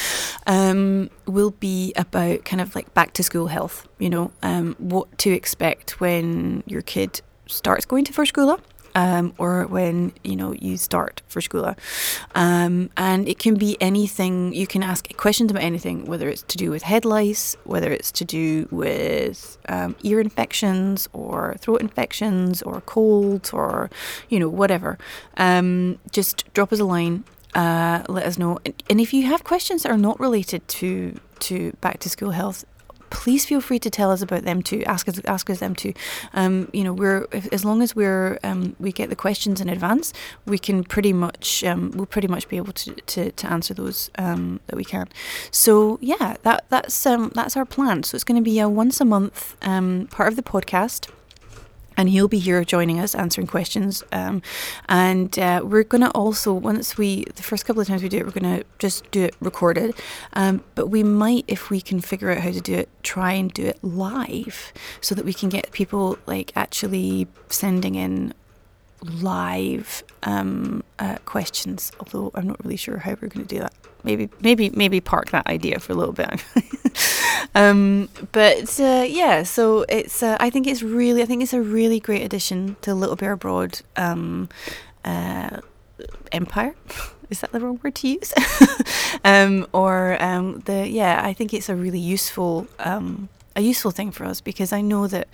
um, 0.46 1.10
will 1.26 1.50
be 1.50 1.92
about 1.94 2.46
kind 2.46 2.62
of 2.62 2.74
like 2.74 2.92
back 2.94 3.12
to 3.14 3.22
school 3.22 3.48
health, 3.48 3.86
you 3.98 4.08
know, 4.08 4.32
um, 4.42 4.74
what 4.78 5.18
to 5.18 5.30
expect 5.30 6.00
when 6.00 6.62
your 6.66 6.80
kid 6.80 7.20
starts 7.46 7.84
going 7.84 8.04
to 8.04 8.12
first 8.12 8.30
school 8.30 8.58
um, 8.94 9.34
or 9.38 9.66
when 9.66 10.12
you 10.24 10.36
know 10.36 10.52
you 10.52 10.76
start 10.76 11.22
for 11.28 11.40
school. 11.40 11.74
Um, 12.34 12.90
and 12.96 13.28
it 13.28 13.38
can 13.38 13.54
be 13.56 13.76
anything. 13.80 14.52
You 14.52 14.66
can 14.66 14.82
ask 14.82 15.14
questions 15.16 15.50
about 15.50 15.62
anything, 15.62 16.06
whether 16.06 16.28
it's 16.28 16.42
to 16.42 16.56
do 16.56 16.70
with 16.70 16.82
head 16.82 17.04
lice, 17.04 17.56
whether 17.64 17.90
it's 17.92 18.12
to 18.12 18.24
do 18.24 18.68
with 18.70 19.58
um, 19.68 19.96
ear 20.02 20.20
infections 20.20 21.08
or 21.12 21.56
throat 21.58 21.80
infections 21.80 22.62
or 22.62 22.80
colds 22.82 23.52
or 23.52 23.90
you 24.28 24.38
know 24.38 24.48
whatever. 24.48 24.98
Um, 25.36 25.98
just 26.10 26.52
drop 26.54 26.72
us 26.72 26.80
a 26.80 26.84
line. 26.84 27.24
Uh, 27.54 28.02
let 28.08 28.26
us 28.26 28.38
know. 28.38 28.58
And 28.90 29.00
if 29.00 29.12
you 29.12 29.26
have 29.26 29.42
questions 29.42 29.82
that 29.82 29.90
are 29.90 29.98
not 29.98 30.20
related 30.20 30.66
to 30.68 31.18
to 31.40 31.72
back 31.80 31.98
to 32.00 32.10
school 32.10 32.32
health, 32.32 32.64
please 33.10 33.44
feel 33.44 33.60
free 33.60 33.78
to 33.78 33.90
tell 33.90 34.10
us 34.10 34.22
about 34.22 34.44
them 34.44 34.62
too. 34.62 34.82
Ask 34.84 35.08
us, 35.08 35.20
ask 35.24 35.48
us 35.50 35.60
them 35.60 35.74
too. 35.74 35.92
Um, 36.34 36.68
you 36.72 36.84
know, 36.84 36.92
we're 36.92 37.26
as 37.52 37.64
long 37.64 37.82
as 37.82 37.94
we're 37.94 38.38
um, 38.42 38.76
we 38.78 38.92
get 38.92 39.10
the 39.10 39.16
questions 39.16 39.60
in 39.60 39.68
advance, 39.68 40.12
we 40.46 40.58
can 40.58 40.84
pretty 40.84 41.12
much 41.12 41.64
um, 41.64 41.92
we'll 41.94 42.06
pretty 42.06 42.28
much 42.28 42.48
be 42.48 42.56
able 42.56 42.72
to 42.72 42.94
to, 42.94 43.32
to 43.32 43.46
answer 43.50 43.74
those 43.74 44.10
um, 44.18 44.60
that 44.66 44.76
we 44.76 44.84
can. 44.84 45.08
So 45.50 45.98
yeah, 46.00 46.36
that 46.42 46.66
that's 46.68 47.06
um, 47.06 47.32
that's 47.34 47.56
our 47.56 47.64
plan. 47.64 48.02
So 48.02 48.14
it's 48.14 48.24
going 48.24 48.40
to 48.40 48.44
be 48.44 48.58
a 48.58 48.68
once 48.68 49.00
a 49.00 49.04
month 49.04 49.56
um, 49.62 50.08
part 50.10 50.28
of 50.28 50.36
the 50.36 50.42
podcast 50.42 51.08
and 51.98 52.08
he'll 52.08 52.28
be 52.28 52.38
here 52.38 52.64
joining 52.64 52.98
us 52.98 53.14
answering 53.14 53.46
questions 53.46 54.02
um, 54.12 54.40
and 54.88 55.38
uh, 55.38 55.60
we're 55.62 55.84
going 55.84 56.00
to 56.00 56.10
also 56.12 56.54
once 56.54 56.96
we 56.96 57.24
the 57.34 57.42
first 57.42 57.66
couple 57.66 57.82
of 57.82 57.88
times 57.88 58.02
we 58.02 58.08
do 58.08 58.16
it 58.16 58.24
we're 58.24 58.40
going 58.40 58.58
to 58.58 58.64
just 58.78 59.10
do 59.10 59.24
it 59.24 59.34
recorded. 59.40 59.94
Um, 60.34 60.62
but 60.74 60.86
we 60.88 61.02
might 61.02 61.44
if 61.48 61.70
we 61.70 61.80
can 61.80 62.00
figure 62.00 62.30
out 62.30 62.38
how 62.38 62.50
to 62.50 62.60
do 62.60 62.74
it 62.74 62.88
try 63.02 63.32
and 63.32 63.52
do 63.52 63.66
it 63.66 63.82
live 63.82 64.72
so 65.00 65.14
that 65.14 65.24
we 65.24 65.34
can 65.34 65.48
get 65.48 65.72
people 65.72 66.18
like 66.26 66.52
actually 66.54 67.26
sending 67.48 67.94
in 67.94 68.34
live 69.02 70.02
um, 70.22 70.82
uh, 70.98 71.16
questions 71.24 71.92
although 72.00 72.30
i'm 72.34 72.46
not 72.46 72.62
really 72.64 72.76
sure 72.76 72.98
how 72.98 73.10
we're 73.20 73.28
going 73.28 73.46
to 73.46 73.54
do 73.54 73.60
that. 73.60 73.72
Maybe 74.04 74.28
maybe 74.40 74.70
maybe 74.70 75.00
park 75.00 75.30
that 75.30 75.46
idea 75.48 75.80
for 75.80 75.92
a 75.92 75.96
little 75.96 76.14
bit. 76.14 76.44
Um, 77.54 78.08
but 78.32 78.78
uh, 78.78 79.04
yeah 79.08 79.42
so 79.42 79.84
it's 79.88 80.22
uh, 80.22 80.36
i 80.38 80.50
think 80.50 80.66
it's 80.66 80.82
really 80.82 81.22
i 81.22 81.24
think 81.24 81.42
it's 81.42 81.52
a 81.54 81.60
really 81.60 81.98
great 81.98 82.22
addition 82.22 82.76
to 82.82 82.94
little 82.94 83.16
bear 83.16 83.32
abroad 83.32 83.80
um, 83.96 84.48
uh, 85.04 85.60
empire. 86.32 86.74
Is 87.30 87.40
that 87.40 87.52
the 87.52 87.60
wrong 87.60 87.78
word 87.82 87.94
to 87.96 88.08
use? 88.08 88.32
Um, 89.24 89.66
or 89.72 90.22
um, 90.22 90.60
the 90.66 90.88
yeah 90.88 91.20
i 91.24 91.32
think 91.32 91.52
it's 91.52 91.68
a 91.68 91.74
really 91.74 91.98
useful 91.98 92.66
um, 92.78 93.28
a 93.56 93.60
useful 93.62 93.90
thing 93.90 94.12
for 94.12 94.24
us 94.24 94.40
because 94.40 94.72
i 94.72 94.80
know 94.80 95.06
that 95.06 95.28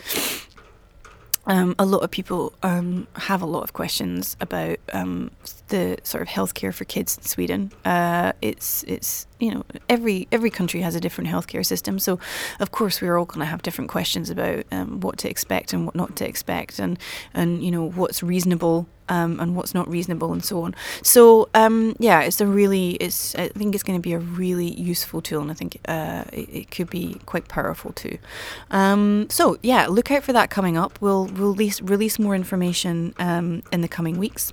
um, 1.47 1.75
a 1.79 1.85
lot 1.85 2.03
of 2.03 2.11
people 2.11 2.53
um, 2.63 3.07
have 3.17 3.43
a 3.43 3.47
lot 3.47 3.63
of 3.63 3.73
questions 3.73 4.37
about 4.41 4.79
um, 4.93 5.31
the 5.69 5.99
sort 6.03 6.23
of 6.23 6.29
healthcare 6.29 6.73
for 6.73 6.85
kids 6.85 7.17
in 7.19 7.25
Sweden. 7.25 7.73
Uh, 7.85 8.33
it's 8.41 8.83
it's 8.85 9.27
you 9.45 9.55
know 9.55 9.65
every 9.89 10.27
every 10.33 10.51
country 10.51 10.81
has 10.81 10.95
a 10.95 11.01
different 11.01 11.29
healthcare 11.29 11.65
system, 11.65 11.99
so 11.99 12.19
of 12.59 12.71
course 12.71 13.03
we're 13.03 13.19
all 13.19 13.27
going 13.27 13.41
to 13.41 13.47
have 13.47 13.63
different 13.63 13.91
questions 13.91 14.31
about 14.31 14.65
um, 14.73 15.01
what 15.01 15.19
to 15.19 15.29
expect 15.29 15.73
and 15.73 15.85
what 15.85 15.95
not 15.95 16.17
to 16.17 16.27
expect, 16.27 16.79
and 16.79 16.99
and 17.35 17.63
you 17.63 17.71
know 17.71 17.91
what's 17.91 18.23
reasonable 18.23 18.87
um, 19.09 19.39
and 19.41 19.55
what's 19.55 19.75
not 19.75 19.87
reasonable 19.89 20.33
and 20.33 20.43
so 20.43 20.63
on. 20.63 20.75
So 21.03 21.51
um, 21.53 21.95
yeah, 21.99 22.23
it's 22.23 22.41
a 22.41 22.47
really 22.47 22.93
it's 22.93 23.35
I 23.35 23.49
think 23.49 23.75
it's 23.75 23.85
going 23.85 23.99
to 23.99 24.03
be 24.03 24.15
a 24.15 24.19
really 24.19 24.71
useful 24.81 25.21
tool, 25.21 25.43
and 25.43 25.51
I 25.51 25.55
think 25.55 25.79
uh, 25.87 26.25
it, 26.33 26.49
it, 26.51 26.71
could 26.71 26.89
be 26.89 27.21
quite 27.27 27.49
powerful 27.49 27.93
too. 27.93 28.19
Um, 28.71 29.27
so 29.29 29.59
yeah, 29.63 29.87
look 29.87 30.11
out 30.11 30.25
for 30.25 30.33
that 30.33 30.51
coming 30.51 30.79
up. 30.79 30.99
We'll 31.01 31.27
release 31.27 31.83
release 31.83 32.19
more 32.19 32.35
information 32.35 33.15
um, 33.19 33.63
in 33.71 33.83
the 33.83 33.89
coming 33.89 34.19
weeks. 34.19 34.53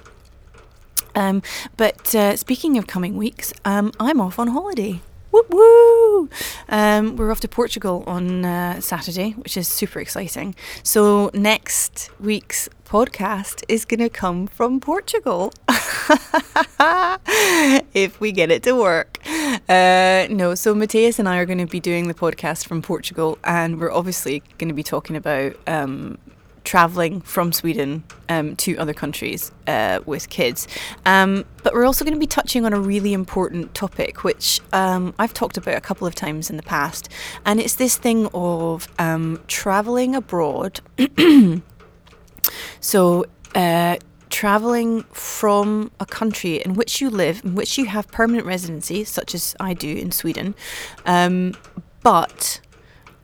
Um, 1.16 1.42
but 1.78 2.14
uh, 2.16 2.36
speaking 2.36 2.78
of 2.78 2.88
coming 2.88 3.18
weeks, 3.18 3.54
um, 3.66 3.92
I'm 4.00 4.22
off 4.22 4.40
on 4.40 4.48
holiday. 4.48 5.02
Woo 5.32 5.46
woo! 5.50 6.30
Um, 6.68 7.16
we're 7.16 7.32
off 7.32 7.40
to 7.42 7.48
Portugal 7.48 8.04
on 8.06 8.44
uh, 8.44 8.82
Saturday, 8.82 9.32
which 9.32 9.56
is 9.56 9.68
super 9.68 10.02
exciting. 10.02 10.56
So 10.84 11.32
next 11.34 12.10
week's 12.20 12.68
podcast 12.86 13.64
is 13.70 13.86
going 13.86 14.02
to 14.02 14.10
come 14.10 14.46
from 14.48 14.82
Portugal. 14.82 15.54
if 17.94 18.20
we 18.20 18.34
get 18.34 18.52
it 18.52 18.64
to 18.64 18.74
work. 18.76 19.20
Uh, 19.70 20.28
no, 20.30 20.54
so 20.54 20.76
Matthias 20.76 21.18
and 21.18 21.30
I 21.30 21.38
are 21.38 21.46
going 21.46 21.60
to 21.60 21.66
be 21.66 21.80
doing 21.80 22.10
the 22.10 22.14
podcast 22.14 22.68
from 22.68 22.82
Portugal, 22.82 23.38
and 23.46 23.80
we're 23.80 23.92
obviously 23.92 24.44
going 24.58 24.68
to 24.68 24.74
be 24.74 24.84
talking 24.84 25.16
about 25.16 25.56
um, 25.68 26.18
traveling 26.64 27.22
from 27.22 27.52
Sweden 27.52 28.04
um, 28.30 28.56
to 28.58 28.78
other 28.78 28.94
countries 28.94 29.52
uh, 29.68 30.00
with 30.06 30.30
kids. 30.30 30.68
Um, 31.06 31.46
but 31.64 31.74
we're 31.74 31.86
also 31.86 32.06
going 32.06 32.14
to 32.14 32.20
be 32.20 32.28
touching 32.28 32.66
on 32.66 32.74
a 32.74 32.80
really 32.80 33.14
important 33.14 33.74
topic, 33.74 34.24
which 34.24 34.60
um, 34.74 35.14
I've 35.20 35.34
talked 35.34 35.58
about 35.58 35.76
a 35.76 35.82
couple 35.82 36.08
of 36.08 36.16
times 36.16 36.50
in 36.50 36.58
the 36.58 36.64
past. 36.64 37.10
And 37.46 37.60
it's 37.60 37.76
this 37.76 37.98
thing 37.98 38.28
of 38.34 38.88
um, 39.00 39.42
traveling 39.48 40.16
abroad. 40.16 40.82
so, 42.80 43.26
uh, 43.56 43.98
traveling 44.30 45.04
from 45.12 45.92
a 46.00 46.06
country 46.06 46.62
in 46.64 46.74
which 46.74 47.02
you 47.02 47.10
live, 47.10 47.44
in 47.44 47.54
which 47.54 47.78
you 47.78 47.86
have 47.86 48.08
permanent 48.08 48.46
residency, 48.46 49.04
such 49.04 49.36
as 49.36 49.56
I 49.60 49.74
do 49.74 49.94
in 49.94 50.12
Sweden, 50.12 50.56
um, 51.06 51.54
but 52.02 52.62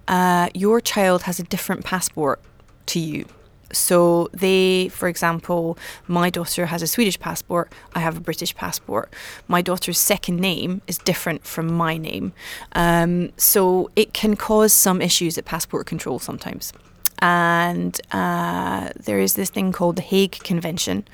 uh, 0.07 0.49
your 0.53 0.81
child 0.81 1.23
has 1.23 1.39
a 1.39 1.43
different 1.43 1.83
passport 1.85 2.41
to 2.87 2.99
you. 2.99 3.25
So 3.71 4.29
they, 4.33 4.89
for 4.89 5.07
example, 5.07 5.77
my 6.07 6.29
daughter 6.29 6.67
has 6.67 6.81
a 6.81 6.87
Swedish 6.87 7.19
passport, 7.19 7.71
I 7.93 7.99
have 7.99 8.17
a 8.17 8.21
British 8.21 8.55
passport. 8.55 9.13
My 9.47 9.61
daughter's 9.61 9.97
second 9.97 10.39
name 10.39 10.81
is 10.87 10.97
different 10.97 11.45
from 11.45 11.73
my 11.73 11.97
name. 11.97 12.33
Um, 12.73 13.31
so 13.37 13.91
it 13.95 14.13
can 14.13 14.35
cause 14.35 14.73
some 14.73 15.01
issues 15.01 15.37
at 15.37 15.45
passport 15.45 15.85
control 15.85 16.19
sometimes. 16.19 16.73
And 17.19 17.99
uh, 18.11 18.89
there 18.95 19.19
is 19.19 19.33
this 19.33 19.49
thing 19.49 19.71
called 19.71 19.95
the 19.95 20.01
Hague 20.01 20.39
Convention, 20.43 21.05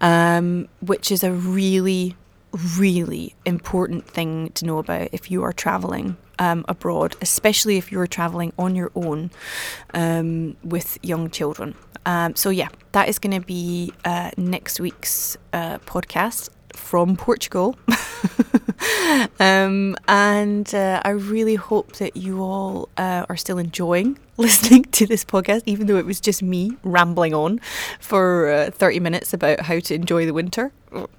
um, 0.00 0.68
which 0.80 1.10
is 1.10 1.24
a 1.24 1.32
really, 1.32 2.14
really 2.78 3.34
important 3.44 4.06
thing 4.06 4.50
to 4.54 4.64
know 4.64 4.78
about 4.78 5.08
if 5.12 5.30
you 5.30 5.42
are 5.42 5.52
traveling 5.52 6.16
um, 6.38 6.64
abroad, 6.68 7.16
especially 7.20 7.76
if 7.76 7.92
you're 7.92 8.06
traveling 8.06 8.52
on 8.58 8.74
your 8.74 8.90
own 8.94 9.30
um, 9.94 10.56
with 10.64 10.98
young 11.02 11.30
children. 11.30 11.74
Um, 12.06 12.34
so, 12.34 12.50
yeah, 12.50 12.68
that 12.92 13.08
is 13.08 13.18
going 13.18 13.38
to 13.38 13.46
be 13.46 13.92
uh, 14.04 14.30
next 14.36 14.80
week's 14.80 15.36
uh, 15.52 15.78
podcast 15.78 16.48
from 16.80 17.16
Portugal. 17.16 17.76
um, 19.40 19.96
and 20.08 20.74
uh, 20.74 21.00
I 21.04 21.10
really 21.10 21.54
hope 21.54 21.92
that 21.96 22.16
you 22.16 22.42
all 22.42 22.88
uh, 22.96 23.26
are 23.28 23.36
still 23.36 23.58
enjoying 23.58 24.18
listening 24.36 24.84
to 24.84 25.06
this 25.06 25.24
podcast, 25.24 25.62
even 25.66 25.86
though 25.86 25.98
it 25.98 26.06
was 26.06 26.20
just 26.20 26.42
me 26.42 26.72
rambling 26.82 27.34
on 27.34 27.60
for 28.00 28.48
uh, 28.50 28.70
30 28.70 29.00
minutes 29.00 29.32
about 29.34 29.60
how 29.60 29.78
to 29.78 29.94
enjoy 29.94 30.24
the 30.26 30.32
winter. 30.32 30.72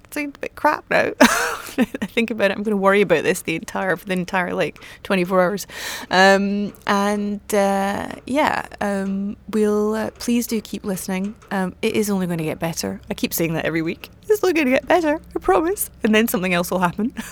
It's 0.04 0.16
a 0.16 0.26
bit 0.26 0.54
crap 0.56 0.84
now. 0.90 1.12
I 1.20 1.84
think 1.84 2.30
about 2.30 2.50
it. 2.50 2.56
I'm 2.56 2.62
going 2.62 2.76
to 2.76 2.82
worry 2.82 3.00
about 3.00 3.22
this 3.22 3.42
the 3.42 3.54
entire 3.54 3.96
for 3.96 4.04
the 4.04 4.12
entire 4.12 4.52
like 4.52 4.82
24 5.04 5.40
hours. 5.40 5.66
Um, 6.10 6.74
and 6.86 7.40
uh, 7.54 8.16
yeah, 8.26 8.66
um, 8.80 9.36
we'll 9.48 9.94
uh, 9.94 10.10
please 10.18 10.46
do 10.46 10.60
keep 10.60 10.84
listening. 10.84 11.34
Um, 11.50 11.74
it 11.80 11.94
is 11.94 12.10
only 12.10 12.26
going 12.26 12.38
to 12.38 12.44
get 12.44 12.58
better. 12.58 13.00
I 13.08 13.14
keep 13.14 13.32
saying 13.32 13.54
that 13.54 13.64
every 13.64 13.80
week. 13.82 14.10
It's 14.32 14.42
only 14.42 14.54
going 14.54 14.66
to 14.66 14.72
get 14.72 14.86
better. 14.86 15.20
I 15.36 15.38
promise. 15.38 15.90
And 16.02 16.14
then 16.14 16.26
something 16.28 16.54
else 16.54 16.70
will 16.70 16.80
happen. 16.80 17.12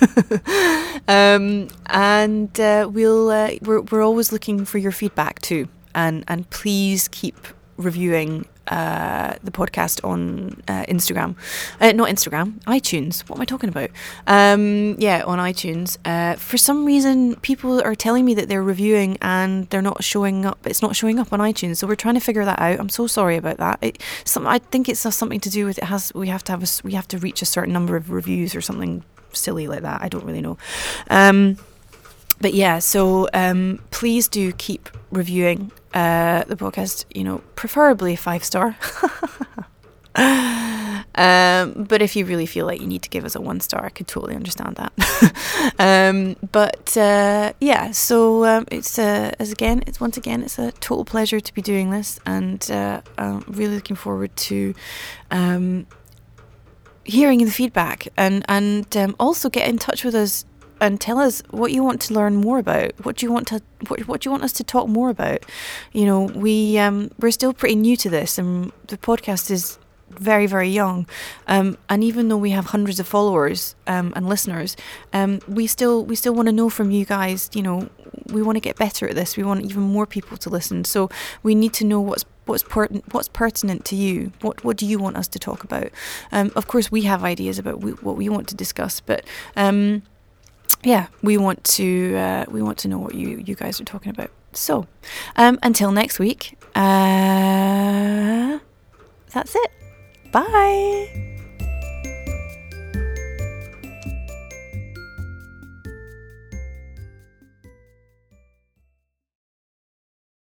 Um, 1.08 1.68
and 1.86 2.60
uh, 2.60 2.88
we'll 2.92 3.30
uh, 3.30 3.52
we're 3.62 3.80
we're 3.80 4.02
always 4.02 4.30
looking 4.30 4.64
for 4.64 4.78
your 4.78 4.92
feedback 4.92 5.40
too 5.40 5.66
and 5.94 6.24
and 6.28 6.48
please 6.50 7.08
keep 7.08 7.36
reviewing 7.76 8.46
uh, 8.70 9.34
the 9.42 9.50
podcast 9.50 10.02
on 10.04 10.62
uh, 10.68 10.84
Instagram, 10.86 11.36
uh, 11.80 11.92
not 11.92 12.08
Instagram, 12.08 12.60
iTunes. 12.60 13.28
What 13.28 13.36
am 13.36 13.42
I 13.42 13.44
talking 13.44 13.68
about? 13.68 13.90
Um, 14.26 14.96
yeah, 14.98 15.22
on 15.24 15.38
iTunes. 15.38 15.98
Uh, 16.04 16.36
for 16.36 16.56
some 16.56 16.84
reason, 16.84 17.36
people 17.36 17.82
are 17.82 17.94
telling 17.94 18.24
me 18.24 18.34
that 18.34 18.48
they're 18.48 18.62
reviewing 18.62 19.18
and 19.20 19.68
they're 19.70 19.82
not 19.82 20.02
showing 20.02 20.46
up. 20.46 20.66
It's 20.66 20.82
not 20.82 20.96
showing 20.96 21.18
up 21.18 21.32
on 21.32 21.40
iTunes, 21.40 21.76
so 21.76 21.86
we're 21.86 21.96
trying 21.96 22.14
to 22.14 22.20
figure 22.20 22.44
that 22.44 22.60
out. 22.60 22.80
I'm 22.80 22.88
so 22.88 23.06
sorry 23.06 23.36
about 23.36 23.58
that. 23.58 23.78
It, 23.82 24.00
some, 24.24 24.46
I 24.46 24.58
think 24.58 24.88
it's 24.88 25.00
something 25.00 25.40
to 25.40 25.50
do 25.50 25.66
with 25.66 25.78
it 25.78 25.84
has. 25.84 26.12
We 26.14 26.28
have 26.28 26.44
to 26.44 26.52
have 26.52 26.62
a, 26.62 26.68
we 26.84 26.92
have 26.92 27.08
to 27.08 27.18
reach 27.18 27.42
a 27.42 27.46
certain 27.46 27.72
number 27.72 27.96
of 27.96 28.10
reviews 28.10 28.54
or 28.54 28.60
something 28.60 29.02
silly 29.32 29.66
like 29.66 29.82
that. 29.82 30.00
I 30.02 30.08
don't 30.08 30.24
really 30.24 30.40
know. 30.40 30.58
Um, 31.08 31.56
but 32.40 32.54
yeah, 32.54 32.78
so 32.78 33.28
um, 33.34 33.80
please 33.90 34.28
do 34.28 34.52
keep 34.52 34.88
reviewing 35.10 35.72
uh, 35.94 36.44
the 36.44 36.56
podcast. 36.56 37.04
You 37.14 37.24
know, 37.24 37.38
preferably 37.54 38.16
five 38.16 38.42
star. 38.44 38.76
um, 41.14 41.84
but 41.84 42.02
if 42.02 42.16
you 42.16 42.24
really 42.24 42.46
feel 42.46 42.66
like 42.66 42.80
you 42.80 42.86
need 42.86 43.02
to 43.02 43.10
give 43.10 43.24
us 43.24 43.34
a 43.34 43.40
one 43.40 43.60
star, 43.60 43.84
I 43.84 43.90
could 43.90 44.08
totally 44.08 44.34
understand 44.34 44.76
that. 44.76 44.92
um, 45.78 46.36
but 46.50 46.96
uh, 46.96 47.52
yeah, 47.60 47.90
so 47.90 48.44
um, 48.44 48.66
it's 48.70 48.98
uh, 48.98 49.32
as 49.38 49.52
again, 49.52 49.82
it's 49.86 50.00
once 50.00 50.16
again, 50.16 50.42
it's 50.42 50.58
a 50.58 50.72
total 50.72 51.04
pleasure 51.04 51.40
to 51.40 51.54
be 51.54 51.62
doing 51.62 51.90
this, 51.90 52.18
and 52.24 52.70
uh, 52.70 53.02
I'm 53.18 53.40
really 53.48 53.74
looking 53.74 53.96
forward 53.96 54.34
to 54.36 54.74
um, 55.30 55.86
hearing 57.04 57.44
the 57.44 57.50
feedback 57.50 58.08
and 58.16 58.44
and 58.48 58.96
um, 58.96 59.16
also 59.18 59.48
get 59.48 59.68
in 59.68 59.78
touch 59.78 60.04
with 60.04 60.14
us 60.14 60.44
and 60.80 61.00
tell 61.00 61.18
us 61.18 61.42
what 61.50 61.72
you 61.72 61.82
want 61.82 62.00
to 62.02 62.14
learn 62.14 62.36
more 62.36 62.58
about. 62.58 62.92
What 63.04 63.16
do 63.16 63.26
you 63.26 63.32
want 63.32 63.46
to 63.48 63.62
what, 63.88 64.06
what 64.06 64.20
do 64.20 64.28
you 64.28 64.30
want 64.30 64.44
us 64.44 64.52
to 64.54 64.64
talk 64.64 64.88
more 64.88 65.10
about? 65.10 65.44
You 65.92 66.06
know, 66.06 66.22
we 66.22 66.78
um, 66.78 67.10
we're 67.18 67.30
still 67.30 67.52
pretty 67.52 67.76
new 67.76 67.96
to 67.98 68.10
this, 68.10 68.38
and 68.38 68.72
the 68.86 68.96
podcast 68.96 69.50
is 69.50 69.78
very 70.10 70.46
very 70.46 70.68
young. 70.68 71.06
Um, 71.46 71.78
and 71.88 72.02
even 72.02 72.28
though 72.28 72.36
we 72.36 72.50
have 72.50 72.66
hundreds 72.66 72.98
of 72.98 73.06
followers 73.06 73.76
um, 73.86 74.12
and 74.16 74.28
listeners, 74.28 74.76
um, 75.12 75.40
we 75.46 75.66
still 75.66 76.04
we 76.04 76.16
still 76.16 76.34
want 76.34 76.46
to 76.46 76.52
know 76.52 76.68
from 76.68 76.90
you 76.90 77.04
guys. 77.04 77.50
You 77.52 77.62
know, 77.62 77.88
we 78.32 78.42
want 78.42 78.56
to 78.56 78.60
get 78.60 78.76
better 78.76 79.08
at 79.08 79.14
this. 79.14 79.36
We 79.36 79.42
want 79.42 79.64
even 79.64 79.82
more 79.82 80.06
people 80.06 80.36
to 80.38 80.50
listen. 80.50 80.84
So 80.84 81.10
we 81.42 81.54
need 81.54 81.72
to 81.74 81.84
know 81.84 82.00
what's 82.00 82.24
what's 82.46 82.62
pertinent 82.64 83.04
what's 83.14 83.28
pertinent 83.28 83.84
to 83.84 83.94
you 83.94 84.32
what 84.40 84.64
what 84.64 84.76
do 84.76 84.84
you 84.84 84.98
want 84.98 85.16
us 85.16 85.28
to 85.28 85.38
talk 85.38 85.62
about 85.62 85.88
um, 86.32 86.50
of 86.56 86.66
course 86.66 86.90
we 86.90 87.02
have 87.02 87.22
ideas 87.22 87.60
about 87.60 87.80
we, 87.80 87.92
what 87.92 88.16
we 88.16 88.28
want 88.28 88.48
to 88.48 88.56
discuss 88.56 88.98
but 88.98 89.24
um, 89.54 90.02
yeah 90.82 91.06
we 91.22 91.36
want 91.36 91.62
to 91.64 92.14
uh, 92.16 92.44
we 92.48 92.62
want 92.62 92.78
to 92.78 92.88
know 92.88 92.98
what 92.98 93.14
you 93.14 93.42
you 93.44 93.54
guys 93.54 93.80
are 93.80 93.84
talking 93.84 94.10
about. 94.10 94.30
So 94.52 94.86
um, 95.36 95.58
until 95.62 95.92
next 95.92 96.18
week 96.18 96.56
uh, 96.74 98.58
that's 99.32 99.54
it. 99.54 99.70
Bye 100.32 101.29